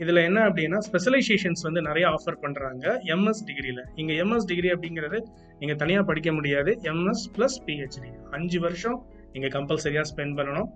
இதில் 0.03 0.21
என்ன 0.29 0.39
அப்படின்னா 0.49 0.79
ஸ்பெஷலைசேஷன்ஸ் 0.87 1.63
வந்து 1.67 1.81
நிறைய 1.89 2.07
ஆஃபர் 2.17 2.37
பண்ணுறாங்க 2.43 2.85
எம்எஸ் 3.15 3.43
டிகிரியில் 3.49 3.83
இங்கே 4.01 4.15
எம்எஸ் 4.23 4.47
டிகிரி 4.51 4.69
அப்படிங்கிறது 4.75 5.19
நீங்கள் 5.61 5.79
தனியாக 5.83 6.05
படிக்க 6.11 6.31
முடியாது. 6.39 6.73
எம்எஸ் 6.93 7.25
ப்ளஸ் 7.37 7.57
பிஹெச்டி 7.69 8.11
அஞ்சு 8.39 8.59
வருஷம் 8.67 8.99
நீங்கள் 9.35 9.53
கம்பல்சரியாக 9.57 10.07
ஸ்பெண்ட் 10.13 10.37
பண்ணணும். 10.41 10.69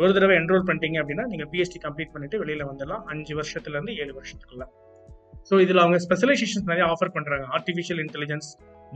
ஒரு 0.00 0.10
தடவை 0.16 0.34
என்ரோல் 0.40 0.64
பண்ணிட்டீங்க 0.68 0.98
அப்படின்னா 1.02 1.24
நீங்கள் 1.32 1.48
பிஹெச்டி 1.52 1.78
கம்ப்ளீட் 1.86 2.12
பண்ணிட்டு 2.14 2.38
வெளியில் 2.42 2.68
வந்துடலாம். 2.70 3.02
அஞ்சு 3.12 3.34
வருஷத்துலேருந்து 3.40 3.94
ஏழு 4.02 4.12
வருஷத்துக்குள்ள. 4.18 4.66
ஸோ 5.48 5.54
இதில் 5.64 5.82
அவங்க 5.84 5.98
ஸ்பெஷலைசேஷன்ஸ் 6.06 6.68
நிறைய 6.70 6.84
ஆஃபர் 6.92 7.12
பண்ணுறாங்க 7.16 7.44
artificial 7.58 8.02
intelligence 8.04 8.48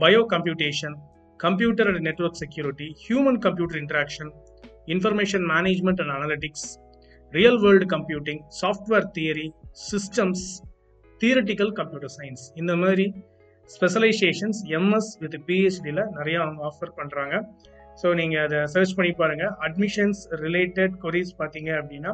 bio 0.03 0.21
computation 0.33 0.95
computer 1.39 1.89
and 1.91 2.03
network 2.07 2.39
security 2.41 2.87
human 3.03 3.39
computer 3.39 3.79
interaction 3.81 4.31
information 4.87 5.45
management 5.51 6.01
and 6.03 6.13
analytics 6.15 6.67
real 7.33 7.59
world 7.63 7.87
computing 7.93 8.41
software 8.59 9.07
theory 9.15 9.47
systems 9.85 10.45
theoretical 11.21 11.71
computer 11.73 12.13
science 12.15 12.43
இந்த 12.55 12.73
மாதிரி 12.75 13.05
ஸ்பெஷலைசேஷன்ஸ் 13.69 14.59
எம்எஸ் 14.77 15.11
வித் 15.21 15.37
பிஹெச்டியில் 15.47 16.03
நிறையா 16.17 16.39
அவங்க 16.41 16.61
ஆஃபர் 16.63 16.93
பண்ணுறாங்க 16.97 17.35
so 18.01 18.07
நீங்கள் 18.13 18.43
அதை 18.45 18.59
search 18.73 18.95
பண்ணி 18.95 19.11
பாருங்கள் 19.19 19.53
அட்மிஷன்ஸ் 19.67 20.21
ரிலேட்டட் 20.43 20.95
கொரிஸ் 21.03 21.33
பார்த்தீங்க 21.39 21.71
அப்படின்னா 21.79 22.11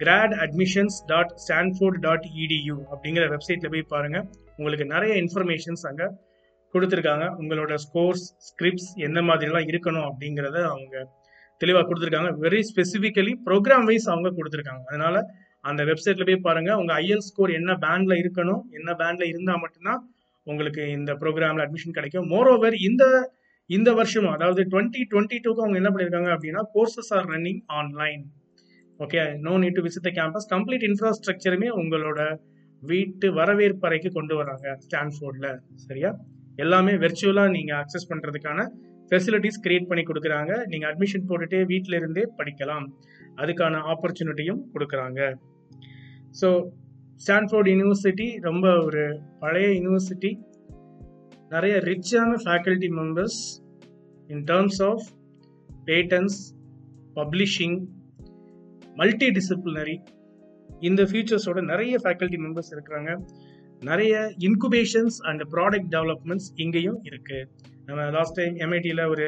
grad 0.00 0.34
admissions 0.44 0.96
dot 1.08 1.32
Stanford 1.44 1.98
dot 2.00 2.26
edu 2.44 2.76
அப்படிங்கிற 2.92 3.24
வெப்சைட்டில் 3.34 3.72
போய் 3.74 3.90
பாருங்கள் 3.92 4.24
உங்களுக்கு 4.58 4.86
நிறைய 4.86 5.12
இன்ஃபர்மேஷன்ஸ் 5.16 5.84
அங்கே 5.90 6.06
கொடுத்துருக்காங்க. 6.74 7.26
உங்களோட 7.40 7.74
ஸ்கோர்ஸ் 7.84 8.24
ஸ்கிரிப்ட்ஸ் 8.48 8.90
எந்த 9.06 9.20
மாதிரிலாம் 9.28 9.66
இருக்கணும் 9.70 10.06
அப்படிங்கிறத 10.10 10.58
அவங்க 10.72 11.04
தெளிவாக 11.60 11.84
கொடுத்துருக்காங்க. 11.88 12.30
வெரி 12.44 12.60
ஸ்பெசிஃபிக்கலி 12.70 13.32
ப்ரோக்ராம் 13.48 13.86
வைஸ் 13.90 14.08
அவங்க 14.12 14.32
கொடுத்துருக்காங்க. 14.38 14.82
அதனால 14.90 15.16
அந்த 15.64 15.82
வெப்சைட்ல 15.90 16.24
போய் 16.28 16.46
பாருங்க. 16.48 16.70
உங்க 16.80 16.92
ஐஎல் 17.02 17.26
ஸ்கோர் 17.28 17.52
என்ன 17.58 17.72
பேண்ட்ல 17.84 18.14
இருக்கணும் 18.22 18.62
என்ன 18.78 18.90
பேண்ட்ல 19.02 19.26
இருந்தா 19.32 19.54
மட்டும்தான் 19.64 20.00
உங்களுக்கு 20.46 20.82
இந்த 20.98 21.10
ப்ரோக்ராம்ல 21.22 21.64
அட்மிஷன் 21.66 21.96
கிடைக்கும். 21.98 22.26
மோரோவர் 22.34 22.76
இந்த 22.88 23.04
இந்த 23.70 23.90
வருஷமும் 23.92 24.34
அதாவது 24.36 24.62
டுவெண்ட்டி 24.70 25.02
டுவெண்ட்டி 25.10 25.36
டூக்கு 25.44 25.62
அவங்க 25.64 25.78
என்ன 25.80 25.90
பண்ணியிருக்காங்க 25.90 26.30
அப்படின்னா 26.36 26.62
courses 26.74 27.10
are 27.16 27.28
running 27.34 27.60
online 27.78 28.22
okay 29.00 29.20
no 29.46 29.52
need 29.62 29.76
to 29.78 29.84
visit 29.86 30.06
the 30.08 30.10
campus 30.18 30.48
complete 30.54 30.84
இன்ஃப்ராஸ்ட்ரக்சருமே 30.88 31.68
உங்களோட 31.80 32.20
வீட்டு 32.82 33.26
வரவேற்பறைக்கு 33.38 34.10
கொண்டு 34.12 34.34
வராங்க 34.36 34.66
ஸ்டான்ஃபோர்டில் 34.84 35.48
சரியா? 35.76 36.10
எல்லாமே 36.64 36.94
வெர்ச்சுவலாக 37.04 37.54
நீங்கள் 37.56 37.78
அக்சஸ் 37.82 38.10
பண்ணுறதுக்கான 38.10 38.60
ஃபெசிலிட்டிஸ் 39.08 39.62
கிரியேட் 39.64 39.88
பண்ணி 39.88 40.02
கொடுக்குறாங்க. 40.08 40.52
நீங்கள் 40.72 40.90
அட்மிஷன் 40.90 41.26
போட்டுகிட்டே 41.30 41.60
வீட்டில 41.72 41.96
இருந்தே 42.00 42.24
படிக்கலாம். 42.38 42.86
அதுக்கான 43.40 43.80
ஆப்பர்ச்சுனிட்டியும் 43.92 44.62
கொடுக்குறாங்க. 44.74 45.20
ஸோ 46.40 46.48
ஸ்டான்ஃபோர்ட் 47.24 47.70
யூனிவர்சிட்டி 47.72 48.28
ரொம்ப 48.48 48.66
ஒரு 48.86 49.02
பழைய 49.42 49.68
யூனிவர்சிட்டி 49.78 50.30
நிறைய 51.54 51.74
ரிச்சான 51.88 52.30
faculty 52.44 52.88
members 53.00 53.40
in 54.32 54.44
terms 54.50 54.80
of 54.90 55.04
patents 55.88 56.38
publishing 57.18 57.78
multi 59.00 59.28
disciplinary 59.38 59.96
இந்த 60.88 61.02
ஃபியூச்சர்ஸோட 61.10 61.60
நிறைய 61.72 61.96
ஃபேக்கல்டி 62.04 62.38
மெம்பர்ஸ் 62.44 62.72
இருக்கிறாங்க. 62.74 63.10
நிறைய 63.90 64.14
இன்குபேஷன்ஸ் 64.48 65.16
அண்ட் 65.28 65.42
ப்ராடக்ட் 65.54 65.90
டெவலப்மெண்ட்ஸ் 65.94 66.48
இங்கேயும் 66.64 66.98
இருக்கு. 67.08 67.38
நம்ம 67.86 68.04
லாஸ்ட் 68.16 68.36
டைம் 68.40 68.56
எம்ஐடியில் 68.64 69.04
ஒரு 69.12 69.24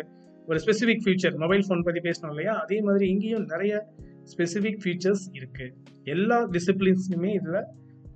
ஒரு 0.49 0.59
ஸ்பெசிஃபிக் 0.65 1.03
ஃபியூச்சர் 1.05 1.37
மொபைல் 1.43 1.63
ஃபோன் 1.67 1.85
பற்றி 1.87 2.01
பேசணும் 2.09 2.33
இல்லையா? 2.33 2.53
அதே 2.65 2.79
மாதிரி 2.89 3.05
இங்கேயும் 3.13 3.47
நிறைய 3.53 3.75
ஸ்பெசிஃபிக் 4.33 4.81
ஃபீச்சர்ஸ் 4.83 5.25
இருக்கு. 5.39 5.67
எல்லா 6.15 6.39
டிசிப்ளின்ஸுமே 6.57 7.31
இதில் 7.39 7.59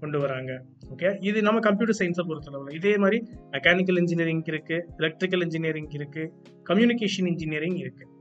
கொண்டு 0.03 0.19
வராங்க. 0.25 0.53
ஓகே 0.95 1.09
இது 1.29 1.39
நம்ம 1.47 1.59
கம்ப்யூட்டர் 1.69 1.99
சயின்ஸை 2.01 2.25
பொறுத்தளவில். 2.29 2.77
இதே 2.79 2.93
மாதிரி 3.05 3.19
மெக்கானிக்கல் 3.55 3.99
இன்ஜினியரிங் 4.03 4.45
இருக்குது 4.53 4.85
எலக்ட்ரிக்கல் 5.01 5.45
இன்ஜினியரிங் 5.47 5.91
இருக்குது 5.99 6.31
கம்யூனிகேஷன் 6.71 7.29
இன்ஜினியரிங் 7.33 7.79
இருக்குது 7.85 8.15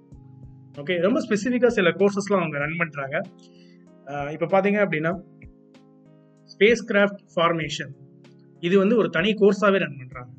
ஓகே 0.81 0.95
ரொம்ப 1.05 1.19
ஸ்பெசிஃபிக்காக 1.25 1.73
சில 1.77 1.91
கோர்சஸ்லாம் 1.99 2.41
அவங்க 2.43 2.57
ரன் 2.63 2.79
பண்ணுறாங்க 2.81 3.15
இப்போ 4.35 4.47
பார்த்தீங்க 4.53 4.79
அப்படின்னா 4.85 5.13
ஸ்பேஸ் 6.53 6.83
கிராஃப்ட் 6.91 7.23
ஃபார்மேஷன் 7.33 7.93
இது 8.59 8.75
வந்து 8.77 8.95
ஒரு 8.97 9.09
தனி 9.09 9.31
கோர்ஸாகவே 9.41 9.79
ரன் 9.83 9.99
பண்ணுறாங்க 10.01 10.33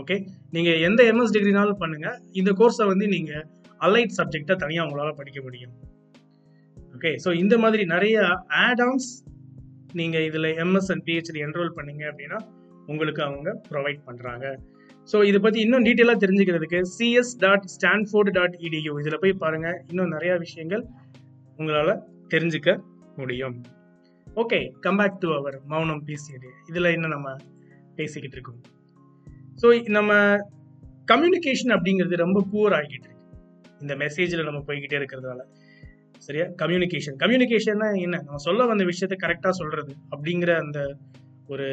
ஓகே 0.00 0.16
நீங்கள் 0.50 0.78
எந்த 0.88 1.02
எம்எஸ் 1.12 1.34
டிகிரினாலும் 1.36 1.80
பண்ணுங்கள் 1.82 2.18
இந்த 2.32 2.50
கோர்ஸை 2.60 2.86
வந்து 2.92 3.08
நீங்கள் 3.08 3.44
அலைட் 3.80 4.14
சப்ஜெக்டை 4.18 4.54
தனியாக 4.56 4.86
உங்களால் 4.86 5.18
படிக்க 5.20 5.38
முடியும். 5.42 5.72
ஓகே 6.96 7.10
ஸோ 7.24 7.32
இந்த 7.32 7.58
மாதிரி 7.58 7.84
நிறைய 7.84 8.16
ஆடான்ஸ் 8.66 9.08
நீங்கள் 10.00 10.24
இதில் 10.28 10.48
எம்எஸ் 10.64 10.90
அண்ட் 10.92 11.04
பிஹெச்டி 11.08 11.40
என்ரோல் 11.46 11.72
பண்ணீங்க 11.78 12.04
அப்படின்னா 12.10 12.38
உங்களுக்கு 12.86 13.22
அவங்க 13.22 13.48
ப்ரொவைட் 13.70 14.00
பண்ணுறாங்க 14.08 14.46
ஸோ 15.08 15.24
இதை 15.28 15.38
பற்றி 15.40 15.60
இன்னும் 15.60 15.84
டீட்டெயிலாக 15.86 16.18
தெரிஞ்சுக்கிறதுக்கு 16.24 16.80
CS 16.96 17.32
dot 17.38 17.66
Stanford 17.74 18.30
dot 18.30 18.56
edu 18.66 18.92
இதில் 19.00 19.20
போய் 19.22 19.40
பாருங்கள் 19.44 19.78
இன்னும் 19.90 20.12
நிறையா 20.12 20.34
விஷயங்கள் 20.38 20.84
உங்களால் 21.58 21.94
தெரிஞ்சுக்க 22.34 22.70
முடியும். 23.16 23.56
Okay 24.26 24.58
come 24.84 24.96
back 24.96 25.18
to 25.18 25.30
our 25.38 25.56
மௌனம் 25.72 26.04
பிசிடி 26.06 26.50
இதில் 26.70 26.94
என்ன 26.96 27.06
நம்ம 27.06 27.36
பேசிக்கிட்டு 27.98 28.36
இருக்கோம் 28.38 28.60
ஸோ 29.62 29.66
நம்ம 29.98 30.12
கம்யூனிகேஷன் 31.12 31.74
அப்படிங்கிறது 31.76 32.24
ரொம்ப 32.24 32.38
புவர் 32.52 32.76
ஆகிட்டு 32.78 33.06
இருக்கு 33.06 33.20
இந்த 33.82 33.94
மெசேஜில் 34.02 34.48
நம்ம 34.48 34.60
போய்கிட்டே 34.68 34.96
இருக்கிறதால 35.00 35.42
சரியா? 36.26 36.44
கம்யூனிகேஷன் 36.62 37.16
கம்யூனிகேஷன்னா 37.22 37.88
என்ன? 38.06 38.16
நம்ம 38.26 38.40
சொல்ல 38.46 38.66
வந்த 38.70 38.84
விஷயத்த 38.90 39.14
கரெக்டாக 39.24 39.54
சொல்றது 39.60 39.92
அப்படிங்கிற 40.14 40.50
அந்த 40.64 40.80
ஒரு 41.52 41.68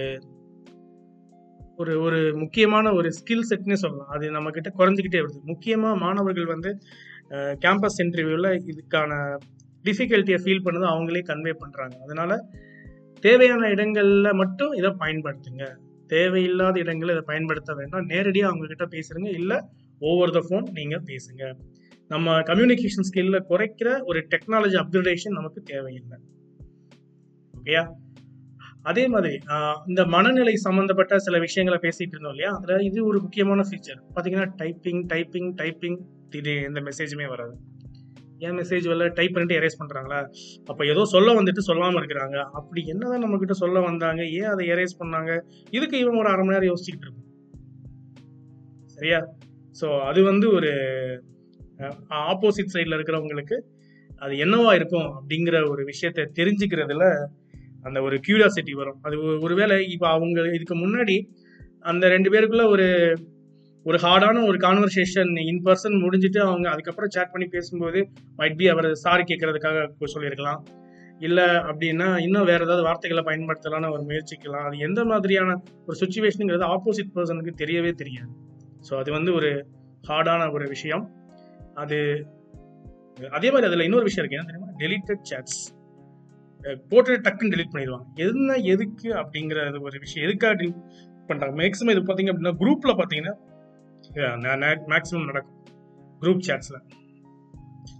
ஒரு 1.81 1.93
ஒரு 2.05 2.19
முக்கியமான 2.41 2.85
ஒரு 2.93 3.09
ஸ்கில் 3.17 3.45
செட்னே 3.49 3.77
சொல்லலாம். 3.83 4.09
அது 4.15 4.25
நம்ம 4.35 4.51
கிட்ட 4.55 4.69
குறைஞ்சிக்கிட்டே 4.79 5.19
வருது. 5.23 5.39
முக்கியமாக 5.51 6.01
மாணவர்கள் 6.05 6.49
வந்து 6.53 6.71
கேம்பஸ் 7.65 7.99
இன்டர்வியூவில் 8.03 8.49
இதுக்கான 8.71 9.11
டிஃபிகல்ட்டியை 9.85 10.39
ஃபீல் 10.43 10.65
பண்ணது 10.65 10.87
அவங்களே 10.93 11.21
கன்வே 11.29 11.53
பண்ணுறாங்க 11.61 11.95
அதனால 12.05 12.31
தேவையான 13.23 13.69
இடங்களில் 13.75 14.37
மட்டும் 14.41 14.73
இதை 14.79 14.91
பயன்படுத்துங்க. 15.03 15.63
தேவையில்லாத 16.13 16.75
இடங்களில் 16.83 17.15
இதை 17.15 17.23
பயன்படுத்த 17.31 17.73
வேண்டாம். 17.79 18.07
நேரடியாக 18.13 18.51
அவங்கக்கிட்ட 18.51 18.87
பேசுறீங்க. 18.95 19.29
இல்லை 19.41 19.57
ஓவர் 20.09 20.35
த 20.37 20.41
ஃபோன் 20.47 20.67
நீங்கள் 20.77 21.05
பேசுங்க. 21.11 21.43
நம்ம 22.11 22.35
கம்யூனிகேஷன் 22.49 23.07
ஸ்கில்ல 23.09 23.39
குறைக்கிற 23.49 23.89
ஒரு 24.09 24.19
டெக்னாலஜி 24.33 24.77
அப்கிரேடேஷன் 24.81 25.37
நமக்கு 25.39 25.61
தேவையில்லை. 25.71 26.17
ஓகேயா 27.53 27.83
அதே 28.89 29.03
மாதிரி 29.13 29.33
இந்த 29.89 30.01
மனநிலை 30.13 30.53
சம்மந்தப்பட்ட 30.65 31.13
சில 31.25 31.39
விஷயங்களை 31.45 31.77
பேசிட்டு 31.85 32.15
இருந்தோம் 32.15 32.35
இல்லையா? 32.35 32.51
அதில் 32.61 32.85
இது 32.89 32.99
ஒரு 33.09 33.17
முக்கியமான 33.25 33.63
ஃபீச்சர் 33.69 33.99
பார்த்தீங்கன்னா 34.15 34.47
டைப்பிங் 34.61 35.01
டைப்பிங் 35.13 35.49
டைப்பிங் 35.61 35.99
திடீர் 36.33 36.65
எந்த 36.69 36.81
மெசேஜுமே 36.87 37.27
வராது. 37.33 37.55
ஏன் 38.39 38.55
மெசேஜ் 38.57 38.85
வெளில 38.91 39.07
டைப் 39.13 39.33
பண்ணிட்டு 39.33 39.57
எரேஸ் 39.59 39.79
பண்ணுறாங்களா 39.81 40.19
அப்போ 40.65 40.85
ஏதோ 40.85 41.05
சொல்ல 41.05 41.29
வந்துட்டு 41.39 41.63
சொல்லாமல் 41.69 41.99
இருக்கிறாங்க. 42.01 42.37
அப்படி 42.59 42.81
என்னதான் 42.85 43.23
நம்மக்கிட்ட 43.23 43.55
சொல்ல 43.63 43.79
வந்தாங்க? 43.79 44.21
ஏன் 44.39 44.51
அதை 44.53 44.65
எரேஸ் 44.69 44.99
பண்ணாங்க? 44.99 45.31
இதுக்கு 45.71 45.97
இவங்க 45.99 46.19
ஒரு 46.19 46.29
அரை 46.29 46.43
மணி 46.43 46.55
நேரம் 46.55 46.69
யோசிச்சுக்கிட்டு 46.71 47.07
இருக்கும் 47.07 47.27
சரியா? 48.95 49.19
ஸோ 49.81 49.89
அது 50.01 50.23
வந்து 50.23 50.47
ஒரு 50.53 50.71
ஆப்போசிட் 52.31 52.73
சைடில் 52.73 52.95
இருக்கிறவங்களுக்கு 52.97 53.57
அது 54.19 54.33
என்னவா 54.45 54.71
இருக்கும் 54.73 55.09
அப்படிங்கிற 55.17 55.57
ஒரு 55.69 55.81
விஷயத்த 55.91 56.25
தெரிஞ்சுக்கிறதுல 56.39 57.05
அந்த 57.83 57.97
ஒரு 58.01 58.15
கியூரியாசிட்டி 58.27 58.73
வரும். 58.75 58.97
அது 59.01 59.15
ஒருவேளை 59.39 59.75
இப்போ 59.87 60.07
அவங்க 60.07 60.39
இதுக்கு 60.55 60.75
முன்னாடி 60.75 61.15
அந்த 61.91 62.05
ரெண்டு 62.07 62.29
பேருக்குள்ள 62.31 62.63
ஒரு 62.67 62.87
ஒரு 63.85 63.97
ஹார்டான 64.03 64.41
ஒரு 64.49 64.57
கான்வர்சேஷன் 64.57 65.31
இன் 65.49 65.61
பர்சன் 65.65 65.95
முடிஞ்சுட்டு 66.03 66.39
அவங்க 66.47 66.65
அதுக்கப்புறம் 66.69 67.11
சேட் 67.15 67.31
பண்ணி 67.33 67.47
பேசும்போது 67.55 67.99
மைட் 68.39 68.57
பி 68.59 68.65
அவர் 68.67 68.87
சாரி 69.03 69.23
கேட்கறதுக்காக 69.31 70.07
சொல்லியிருக்கலாம் 70.13 70.61
இல்லை 71.27 71.45
அப்படின்னா 71.69 72.07
இன்னும் 72.25 72.49
வேற 72.49 72.59
ஏதாவது 72.65 72.83
வார்த்தைகளை 72.87 73.23
பயன்படுத்தலாம்னு 73.29 73.89
அவர் 73.91 74.03
முயற்சிக்கலாம். 74.09 74.65
அது 74.67 74.77
எந்த 74.87 75.01
மாதிரியான 75.05 75.55
ஒரு 75.87 75.95
சுச்சுவேஷனுங்கிறது 76.01 76.65
ஆப்போசிட் 76.75 77.15
பர்சனுக்கு 77.15 77.53
தெரியவே 77.61 77.91
தெரியாது. 78.01 78.31
ஸோ 78.89 78.93
அது 79.01 79.09
வந்து 79.17 79.31
ஒரு 79.39 79.49
ஹார்டான 80.09 80.51
ஒரு 80.57 80.67
விஷயம். 80.75 81.03
அது 81.83 81.97
அதே 83.37 83.49
மாதிரி 83.53 83.67
அதில் 83.69 83.85
இன்னொரு 83.87 84.07
விஷயம் 84.09 84.23
இருக்கு. 84.23 84.39
என்ன 84.39 84.49
தெரியுமா? 84.51 84.71
டெலிட்டட் 84.83 85.23
சேட்ஸ் 85.31 85.59
போட்டு 86.91 87.11
டக்குன்னு 87.25 87.53
டெலிட் 87.55 87.73
பண்ணிடுவாங்க. 87.73 88.07
என்ன 88.25 88.55
எதுக்கு 88.73 89.09
அப்படிங்கிற 89.21 89.59
ஒரு 89.87 89.97
விஷயம் 90.05 90.25
எதுக்காக 90.27 90.53
டெலிட் 90.61 90.81
பண்ணுறாங்க 91.29 91.55
மேக்ஸிமம் 91.63 91.93
இது 91.95 92.03
பார்த்தீங்க 92.09 92.31
அப்படின்னா 92.33 92.55
குரூப்பில் 92.63 92.99
பார்த்தீங்கன்னா 92.99 93.35
மேக்ஸிமம் 94.91 95.27
நடக்கும். 95.29 95.57
Group 96.21 96.43
சேட்ஸில் 96.47 96.79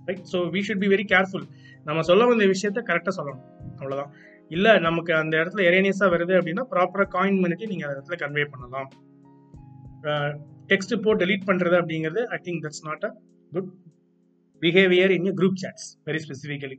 right 0.08 0.26
so 0.32 0.40
we 0.56 0.62
should 0.68 0.82
be 0.84 0.90
very 0.94 1.06
careful 1.14 1.46
நம்ம 1.88 2.00
சொல்ல 2.10 2.26
வந்த 2.30 2.46
விஷயத்த 2.54 2.80
கரெக்டாக 2.90 3.14
சொல்லணும். 3.18 3.46
அவ்வளோதான் 3.80 4.12
இல்லை 4.56 4.72
நமக்கு 4.88 5.12
அந்த 5.22 5.34
இடத்துல 5.42 5.64
எரேனியஸாக 5.70 6.10
வருது 6.14 6.34
அப்படின்னா 6.40 6.64
ப்ராப்பராக 6.74 7.10
காயின் 7.16 7.40
பண்ணிட்டு 7.44 7.70
நீங்கள் 7.72 7.88
அந்த 7.88 7.96
இடத்துல 7.98 8.18
கன்வே 8.24 8.46
பண்ணலாம். 8.54 8.90
டெக்ஸ்ட் 10.72 10.94
போட்டு 11.06 11.22
டெலீட் 11.24 11.48
பண்ணுறது 11.50 11.76
அப்படிங்கிறது 11.82 12.22
I 12.36 12.38
think 12.48 12.62
that's 12.66 12.84
not 12.90 13.06
a 13.10 13.12
good 13.52 13.70
behaviour 14.62 15.14
in 15.18 15.32
group 15.40 15.58
chats 15.64 15.88
very 16.10 16.20
specifically 16.26 16.78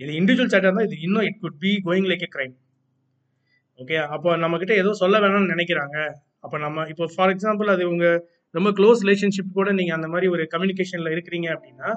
இது 0.00 0.12
இண்டிவிஜுவல் 0.20 0.52
சேட்டாக 0.52 0.68
இருந்தால் 0.68 0.88
இது 0.88 0.96
இன்னும் 1.06 1.26
it 1.28 1.40
could 1.44 1.58
be 1.64 1.72
going 1.88 2.08
like 2.12 2.24
a 2.28 2.30
crime 2.36 2.54
okay 3.78 3.96
அப்போ 4.14 4.30
நம்மக்கிட்ட 4.42 4.74
ஏதோ 4.82 4.90
சொல்ல 5.02 5.16
வேணாம்னு 5.22 5.52
நினைக்கிறாங்க. 5.54 5.96
அப்போ 6.44 6.56
நம்ம 6.64 6.84
இப்போ 6.92 7.04
ஃபார் 7.14 7.32
எக்ஸாம்பிள் 7.34 7.68
அது 7.74 7.84
உங்கள் 7.92 8.18
ரொம்ப 8.56 8.70
க்ளோஸ் 8.70 9.00
ரிலேஷன்ஷிப் 9.04 9.56
கூட 9.58 9.70
நீங்கள் 9.72 9.96
அந்த 9.96 10.08
மாதிரி 10.08 10.26
ஒரு 10.28 10.42
கம்யூனிகேஷனில் 10.52 11.14
இருக்கிறீங்க 11.14 11.48
அப்படின்னா 11.54 11.88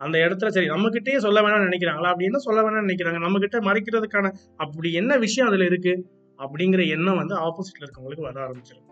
அந்த 0.00 0.16
இடத்துல 0.18 0.48
சரி 0.48 0.68
நம்மக்கிட்டே 0.68 1.18
சொல்ல 1.18 1.38
வேணாம்னு 1.42 1.68
நினைக்கிறாங்களா? 1.68 2.08
அப்படின்னு 2.12 2.38
சொல்ல 2.38 2.60
வேணாம்னு 2.62 2.86
நினைக்கிறாங்க? 2.86 3.18
நம்மக்கிட்ட 3.18 3.58
மறைக்கிறதுக்கான 3.60 4.30
அப்படி 4.56 4.88
என்ன 4.92 5.16
விஷயம் 5.16 5.48
அதில் 5.48 5.66
இருக்கு? 5.66 5.94
அப்படிங்கிற 6.38 6.82
எண்ணம் 6.88 7.20
வந்து 7.22 7.34
ஆப்போசிட்ல 7.46 7.84
இருக்கவங்களுக்கு 7.84 8.26
வர 8.26 8.38
ஆரம்பிச்சிடும் 8.46 8.88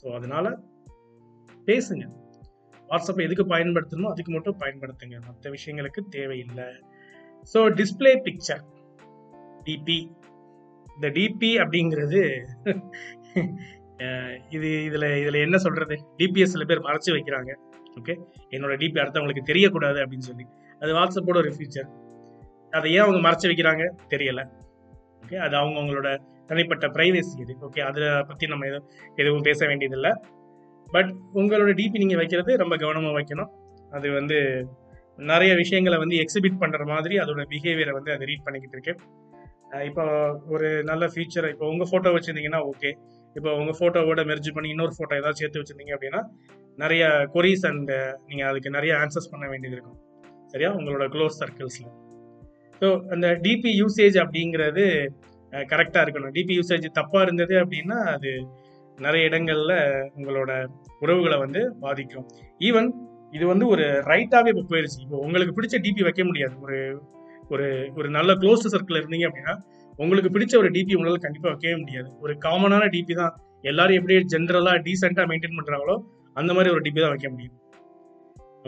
ஸோ 0.00 0.06
அதனால 0.14 0.46
பேசுங்க. 1.68 2.04
வாட்ஸ்அப்பை 2.88 3.22
எதுக்கு 3.24 3.44
பயன்படுத்தணுமோ 3.44 4.10
அதுக்கு 4.10 4.32
மட்டும் 4.32 4.58
பயன்படுத்துங்க. 4.60 5.16
மற்ற 5.28 5.50
விஷயங்களுக்கு 5.50 6.00
தேவையில்லை. 6.08 6.68
ஸோ 7.54 7.60
டிஸ்பிளே 7.80 8.12
பிக்சர் 8.26 8.62
டிபி 9.64 9.98
இந்த 10.86 11.08
டிபி 11.08 11.50
அப்படிங்கிறது 11.62 12.20
இது 14.50 14.84
இதில் 14.84 15.08
இதில் 15.20 15.38
என்ன 15.44 15.58
சொல்கிறது 15.58 15.96
டிபிஎஸ் 16.18 16.54
சில 16.54 16.64
பேர் 16.64 16.86
மறைச்சி 16.88 17.10
வைக்கிறாங்க. 17.16 17.52
ஓகே? 18.00 18.14
என்னோட 18.50 18.72
டிபி 18.82 18.98
அடுத்தவங்களுக்கு 19.02 19.44
தெரியக்கூடாது 19.52 19.98
அப்படின்னு 20.04 20.26
சொல்லி. 20.30 20.46
அது 20.80 20.90
வாட்ஸ்அப்போட 20.94 21.36
ஒரு 21.42 21.52
ஃபியூச்சர் 21.56 21.88
அதை 22.70 22.92
ஏன் 22.92 23.04
அவங்க 23.04 23.20
மறைச்சி 23.28 23.46
வைக்கிறாங்க? 23.50 23.84
தெரியலை. 24.08 24.44
ஓகே? 25.24 25.36
அது 25.36 25.56
அவங்க 25.56 25.76
அவங்களோட 25.80 26.18
தனிப்பட்ட 26.46 26.86
ப்ரைவேசி 26.86 27.36
இது. 27.38 27.54
ஓகே? 27.60 27.80
அதை 27.80 28.08
பற்றி 28.22 28.46
நம்ம 28.46 28.66
எதுவும் 28.66 28.88
எதுவும் 29.16 29.42
பேச 29.42 29.66
வேண்டியதில்லை. 29.66 30.12
பட் 30.92 31.12
உங்களோட 31.34 31.70
டிபி 31.80 32.02
நீங்கள் 32.02 32.16
வைக்கிறது 32.16 32.56
ரொம்ப 32.56 32.76
கவனமாக 32.76 33.14
வைக்கணும். 33.20 33.50
அது 33.90 34.12
வந்து 34.12 34.38
நிறைய 35.16 35.54
விஷயங்களை 35.54 35.98
வந்து 35.98 36.16
எக்ஸிபிட் 36.16 36.60
பண்ணுற 36.60 36.86
மாதிரி 36.86 37.18
அதோட 37.18 37.42
பிஹேவியரை 37.52 37.90
வந்து 37.90 38.12
அது 38.12 38.24
ரீட் 38.24 38.44
பண்ணிக்கிட்டு 38.44 38.76
இருக்கு. 38.78 38.94
இப்போ 39.84 40.04
ஒரு 40.48 40.84
நல்ல 40.84 41.06
ஃபியூச்சர் 41.06 41.48
இப்போ 41.50 41.68
உங்கள் 41.68 41.88
ஃபோட்டோ 41.90 42.10
வச்சுருந்தீங்கன்னா 42.16 42.60
ஓகே 42.72 42.90
இப்போ 43.36 43.50
உங்கள் 43.60 43.76
ஃபோட்டோவோட 43.78 44.20
மெர்ஜ் 44.30 44.50
பண்ணி 44.56 44.68
இன்னொரு 44.74 44.94
ஃபோட்டோ 44.96 45.14
ஏதாவது 45.20 45.40
சேர்த்து 45.40 45.60
வச்சுருந்தீங்க 45.60 45.94
அப்படின்னா 45.96 46.20
நிறைய 46.82 47.04
கொரிஸ் 47.34 47.64
அண்ட் 47.70 47.92
நீங்கள் 48.28 48.48
அதுக்கு 48.50 48.70
நிறைய 48.76 48.92
ஆன்சர்ஸ் 49.02 49.32
பண்ண 49.32 49.44
வேண்டியது 49.52 49.76
இருக்கும். 49.76 49.98
சரியா? 50.52 50.70
உங்களோட 50.78 51.06
க்ளோஸ் 51.14 51.38
சர்க்கிள்ஸில் 51.42 51.92
ஸோ 52.80 52.88
அந்த 53.14 53.26
டிபி 53.44 53.70
யூசேஜ் 53.82 54.16
அப்படிங்கிறது 54.22 54.84
கரெக்டாக 55.72 56.04
இருக்கணும். 56.04 56.32
டிபி 56.36 56.54
யூசேஜ் 56.58 56.86
தப்பாக 56.98 57.24
இருந்தது 57.26 57.54
அப்படின்னா 57.62 57.98
அது 58.14 58.30
நிறைய 58.98 59.28
இடங்களில் 59.28 59.76
உங்களோட 60.18 60.50
உறவுகளை 61.04 61.36
வந்து 61.44 61.60
பாதிக்கும். 61.84 62.26
ஈவன் 62.68 62.88
இது 63.36 63.44
வந்து 63.52 63.66
ஒரு 63.74 63.84
ரைட்டாகவே 64.10 64.50
இப்போ 64.52 64.64
போயிடுச்சு 64.72 64.98
இப்போ 65.04 65.16
உங்களுக்கு 65.26 65.54
பிடிச்ச 65.56 65.76
டிபி 65.86 66.02
வைக்க 66.08 66.22
முடியாது. 66.30 66.54
ஒரு 66.66 66.78
ஒரு 67.54 67.66
ஒரு 67.98 68.08
நல்ல 68.16 68.30
க்ளோஸ்டு 68.42 68.72
சர்க்கிள் 68.74 69.00
இருந்தீங்க 69.00 69.26
அப்படின்னா 69.28 69.54
உங்களுக்கு 70.02 70.30
பிடிச்ச 70.34 70.54
ஒரு 70.62 70.68
டிபி 70.76 70.96
உங்களால் 70.96 71.24
கண்டிப்பாக 71.26 71.52
வைக்கவே 71.52 71.76
முடியாது. 71.82 72.08
ஒரு 72.24 72.32
காமனான 72.46 72.88
டிபி 72.94 73.14
தான். 73.20 73.34
எல்லாரும் 73.70 73.98
எப்படி 74.00 74.16
ஜென்ரலாக 74.34 74.78
டீசெண்டாக 74.86 75.26
மெயின்டைன் 75.30 75.56
பண்ணுறாங்களோ 75.58 75.96
அந்த 76.40 76.50
மாதிரி 76.56 76.72
ஒரு 76.74 76.82
டிபி 76.86 77.00
தான் 77.04 77.14
வைக்க 77.14 77.28
முடியும். 77.34 77.56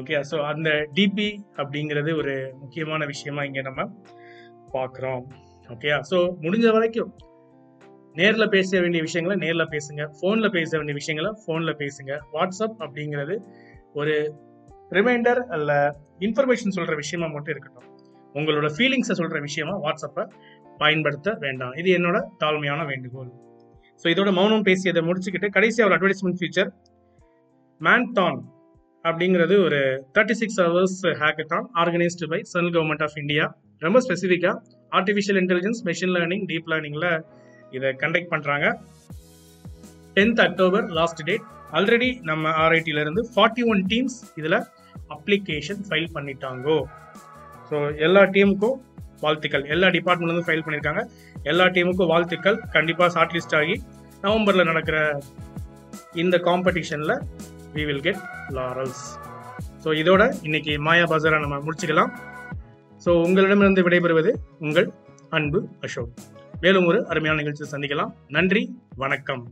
ஓகே 0.00 0.16
ஸோ 0.30 0.36
அந்த 0.52 0.70
டிபி 0.96 1.28
அப்படிங்கிறது 1.60 2.10
ஒரு 2.20 2.34
முக்கியமான 2.62 3.04
விஷயமா 3.12 3.42
இங்கே 3.48 3.62
நம்ம 3.68 3.86
பார்க்குறோம். 4.74 5.22
ஓகேயா 5.74 5.96
ஸோ 6.10 6.18
முடிஞ்ச 6.44 6.66
வரைக்கும் 6.76 7.10
நேரில் 8.20 8.52
பேச 8.54 8.80
வேண்டிய 8.84 9.00
விஷயங்களை 9.06 9.34
நேரில் 9.44 9.70
பேசுங்க. 9.74 10.04
ஃபோனில் 10.18 10.54
பேச 10.56 10.70
வேண்டிய 10.78 10.96
விஷயங்களை 11.00 11.30
ஃபோனில் 11.42 11.78
பேசுங்க. 11.82 12.12
வாட்ஸ்அப் 12.34 12.78
அப்படிங்கிறது 12.86 13.34
ஒரு 14.00 14.14
ரிமைண்டர் 14.96 15.40
அல்ல 15.56 15.70
இன்ஃபர்மேஷன் 16.26 16.74
சொல்கிற 16.76 16.94
விஷயமா 17.02 17.26
மட்டும் 17.34 17.54
இருக்கட்டும். 17.54 17.86
உங்களோட 18.38 18.68
ஃபீலிங்ஸை 18.76 19.14
சொல்கிற 19.20 19.38
விஷயமா 19.46 19.74
வாட்ஸ்அப்பை 19.84 20.24
பயன்படுத்த 20.82 21.28
வேண்டாம். 21.44 21.74
இது 21.80 21.88
என்னோட 21.98 22.18
தாழ்மையான 22.42 22.80
வேண்டுகோள். 22.90 23.30
ஸோ 24.02 24.06
இதோட 24.12 24.30
மௌனம் 24.38 24.66
பேசியதை 24.68 25.00
முடிச்சுக்கிட்டு 25.08 25.48
கடைசியாக 25.56 25.88
ஒரு 25.88 25.96
அட்வர்டைஸ்மெண்ட் 25.96 26.40
ஃபீச்சர் 26.40 26.70
மேன்தான் 27.80 28.38
அப்படிங்கிறது 29.04 29.54
ஒரு 29.66 29.80
thirty 30.16 30.36
six 30.40 30.60
hours 30.66 31.00
hackathon 31.20 31.66
organised 31.82 32.28
by 32.32 32.40
central 32.52 32.74
government 32.76 33.04
of 33.06 33.18
India 33.22 33.44
ரொம்ப 33.82 33.98
ஸ்பெசிஃபிக்காக 34.06 34.56
artificial 34.92 35.38
intelligence 35.42 35.80
machine 35.88 36.12
learning 36.16 36.46
deep 36.50 36.70
லேர்னிங்கில் 36.72 37.10
இதை 37.76 37.88
கண்டக்ட் 38.02 38.30
பண்ணுறாங்க 38.34 38.66
tenth 40.16 40.42
October 40.46 40.86
last 40.98 41.22
date 41.28 41.46
already 41.78 42.10
நம்ம 42.30 42.52
ஆர்ஐடியில 42.64 43.02
இருந்து 43.04 43.22
ஃபார்ட்டி 43.32 43.64
ஒன் 43.72 43.82
டீம்ஸ் 43.92 44.18
இதில் 44.40 44.58
அப்ளிகேஷன் 45.16 45.82
ஃபைல் 45.88 46.10
பண்ணிட்டாங்கோ. 46.16 46.78
ஸோ 47.70 47.78
எல்லா 48.06 48.22
டீமுக்கும் 48.36 48.78
வாழ்த்துக்கள். 49.26 49.64
எல்லா 49.74 49.88
டிபார்ட்மெண்ட்லேருந்து 49.96 50.48
ஃபைல் 50.48 50.64
பண்ணியிருக்காங்க 50.66 51.02
எல்லா 51.50 51.66
டீமுக்கும் 51.76 52.10
வாழ்த்துக்கள். 52.14 52.58
கண்டிப்பாக 52.76 53.10
ஷார்ட் 53.16 53.34
லிஸ்ட் 53.36 53.56
ஆகி 53.60 53.76
நவம்பரில் 54.24 54.68
நடக்கிற 54.70 54.98
இந்த 56.22 56.36
காம்படிஷனில் 56.48 57.14
we 57.76 57.84
will 57.90 58.04
get 58.06 58.22
laurels 58.58 59.04
so 59.84 59.88
இதோட 60.02 60.22
இன்னைக்கு 60.46 60.72
மாயா 60.86 61.04
பஜாரை 61.12 61.38
நம்ம 61.44 61.58
முடிச்சுக்கலாம். 61.66 62.12
ஸோ 63.04 63.10
உங்களிடமிருந்து 63.26 63.84
விடைபெறுவது 63.86 64.30
உங்கள் 64.66 64.88
அன்பு 65.38 65.60
அசோக். 65.86 66.12
மேலும் 66.64 66.86
ஒரு 66.90 66.98
அருமையான 67.10 67.38
நிகழ்ச்சியை 67.40 67.68
சந்திக்கலாம். 67.72 68.12
நன்றி 68.36 68.62
வணக்கம். 69.02 69.42